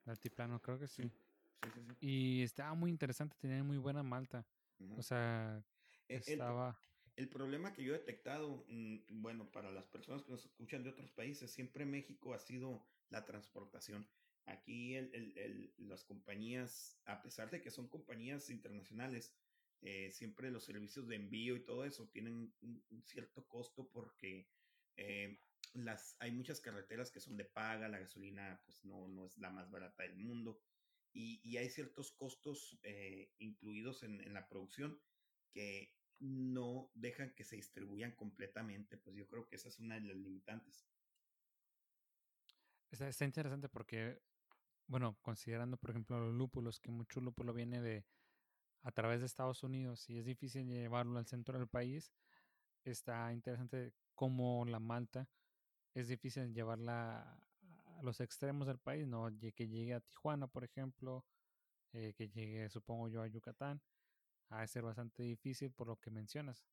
[0.07, 1.03] Altiplano, creo que sí.
[1.03, 1.13] Sí,
[1.63, 1.97] sí, sí.
[2.01, 4.47] Y estaba muy interesante, tenía muy buena malta.
[4.97, 5.63] O sea,
[6.09, 6.79] e, estaba...
[7.17, 10.91] El, problema que yo he detectado, mm, bueno, para las personas que nos escuchan de
[10.91, 14.09] otros países, siempre México ha sido la transportación.
[14.47, 19.35] Aquí el, el, las compañías, a pesar de que son compañías internacionales,
[19.83, 24.49] eh, siempre los servicios de envío y todo eso tienen un, cierto costo porque
[24.97, 25.39] eh,
[25.75, 29.51] las, hay muchas carreteras que son de paga, la gasolina pues no, no es la
[29.51, 30.61] más barata del mundo
[31.19, 35.01] y, hay ciertos costos eh, incluidos en, la producción
[35.51, 40.03] que no dejan que se distribuyan completamente, pues yo creo que esa es una de
[40.03, 40.87] las limitantes.
[42.91, 44.23] Está, está interesante porque
[44.87, 48.07] bueno, considerando, por ejemplo, los lúpulos, que mucho lúpulo viene de
[48.83, 52.13] a través de Estados Unidos y es difícil llevarlo al centro del país,
[52.85, 55.29] está interesante cómo la malta
[55.95, 57.43] es difícil llevarla
[57.99, 61.25] a los extremos del país, no que llegue a Tijuana, por ejemplo,
[61.93, 63.81] eh, que llegue, supongo yo, a Yucatán,
[64.51, 66.65] a ser bastante difícil por lo que mencionas.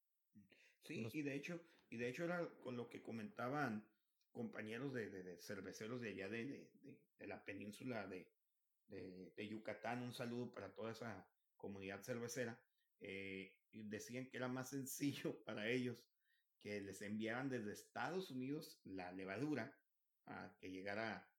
[0.83, 1.59] Sí, y de hecho,
[1.89, 3.87] y de hecho era con lo que comentaban
[4.31, 6.69] compañeros de, de, cerveceros de allá de,
[7.17, 8.27] de la península de,
[9.49, 12.59] Yucatán, un saludo para toda esa comunidad cervecera,
[12.99, 16.05] eh, decían que era más sencillo para ellos
[16.59, 19.75] que les enviaran desde Estados Unidos la levadura
[20.27, 21.29] a que llegara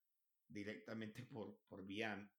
[0.47, 2.31] directamente por, por vía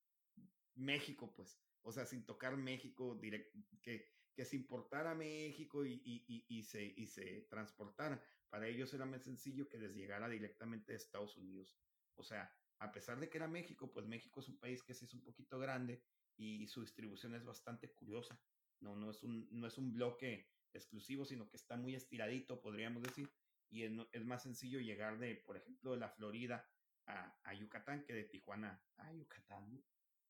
[0.75, 6.01] México, pues, o sea, sin tocar México, direct, que, que se importara a México y,
[6.03, 8.23] y, y, se, y se transportara.
[8.49, 11.77] Para ellos era más sencillo que les llegara directamente de Estados Unidos.
[12.15, 15.05] O sea, a pesar de que era México, pues México es un país que sí
[15.05, 16.03] es un poquito grande
[16.37, 18.41] y su distribución es bastante curiosa.
[18.79, 23.03] No, no, es, un, no es un bloque exclusivo, sino que está muy estiradito, podríamos
[23.03, 23.29] decir.
[23.69, 26.67] Y es, es más sencillo llegar de, por ejemplo, de la Florida
[27.05, 29.83] a, a Yucatán que de Tijuana a Yucatán.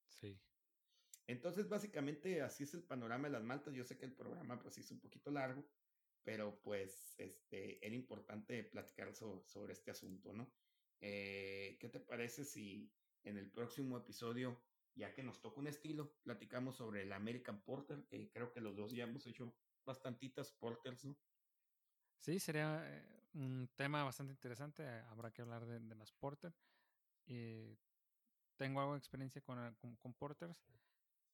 [0.08, 0.40] Sí.
[1.28, 3.74] Entonces, básicamente, así es el panorama de las maltas.
[3.74, 5.70] Yo sé que el programa, pues, es un poquito largo,
[6.24, 10.52] pero pues este, era importante platicar sobre este asunto, ¿no?
[11.02, 12.92] Eh, ¿Qué te parece si
[13.24, 14.60] en el próximo episodio,
[14.96, 18.76] ya que nos toca un estilo, platicamos sobre el American Porter, que creo que los
[18.76, 21.18] dos ya hemos hecho bastantitas porters, ¿no?
[22.20, 24.88] Sí, sería eh, un tema bastante interesante.
[25.10, 26.54] Habrá que hablar de, las porter.
[27.26, 27.78] Eh,
[28.58, 30.64] tengo algo de experiencia con, con, con porters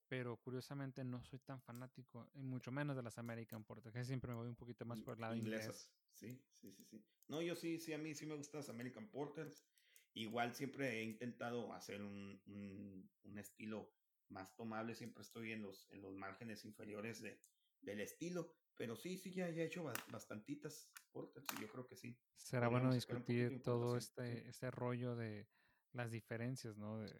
[0.07, 4.31] pero curiosamente no soy tan fanático, y mucho menos de las American Porter, que siempre
[4.31, 5.89] me voy un poquito más por el lado inglés.
[6.13, 7.05] Sí, sí, sí, sí.
[7.27, 9.65] No, yo sí, sí, a mí sí me gustan las American Porters.
[10.13, 13.91] Igual siempre he intentado hacer un, un, un, estilo
[14.29, 17.41] más tomable, siempre estoy en los, en los márgenes inferiores de,
[17.81, 22.17] del estilo, pero sí, sí, ya, ya he hecho bastantitas y yo creo que sí.
[22.35, 25.47] Será bueno discutir todo este, este rollo de
[25.93, 26.99] las diferencias, ¿no?
[26.99, 27.13] De,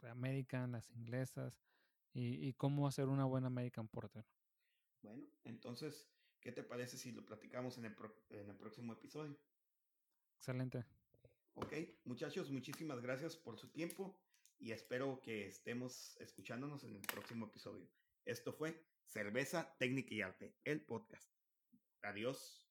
[0.00, 1.60] de American, las inglesas
[2.12, 4.24] y, cómo hacer una buena American Porter.
[5.02, 6.08] Bueno, entonces,
[6.40, 7.96] ¿qué te parece si lo platicamos en el,
[8.30, 9.36] en el próximo episodio?
[10.36, 10.84] Excelente.
[11.54, 11.72] Ok,
[12.04, 14.16] muchachos, muchísimas gracias por su tiempo
[14.58, 17.88] y espero que estemos escuchándonos en el próximo episodio.
[18.24, 21.30] Esto fue Cerveza, Técnica y Arte, el podcast.
[22.02, 22.68] Adiós.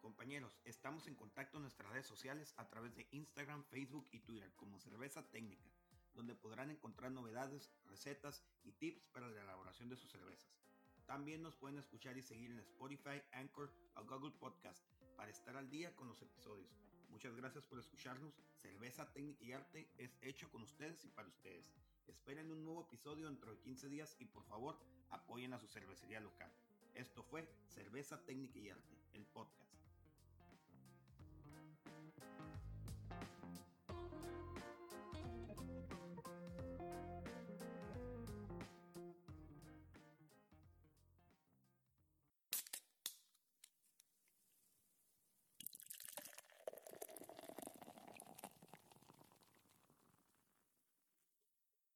[0.00, 4.52] Compañeros, estamos en contacto en nuestras redes sociales a través de Instagram, Facebook y Twitter
[4.54, 5.70] como Cerveza Técnica,
[6.12, 10.60] donde podrán encontrar novedades, recetas y tips para la elaboración de sus cervezas.
[11.06, 14.84] También nos pueden escuchar y seguir en Spotify, Anchor o Google Podcast
[15.20, 16.70] para estar al día con los episodios.
[17.10, 18.32] Muchas gracias por escucharnos.
[18.62, 21.74] Cerveza Técnica y Arte es hecho con ustedes y para ustedes.
[22.06, 24.78] Esperen un nuevo episodio dentro de 15 días y por favor
[25.10, 26.50] apoyen a su cervecería local.
[26.94, 29.69] Esto fue Cerveza Técnica y Arte, el podcast.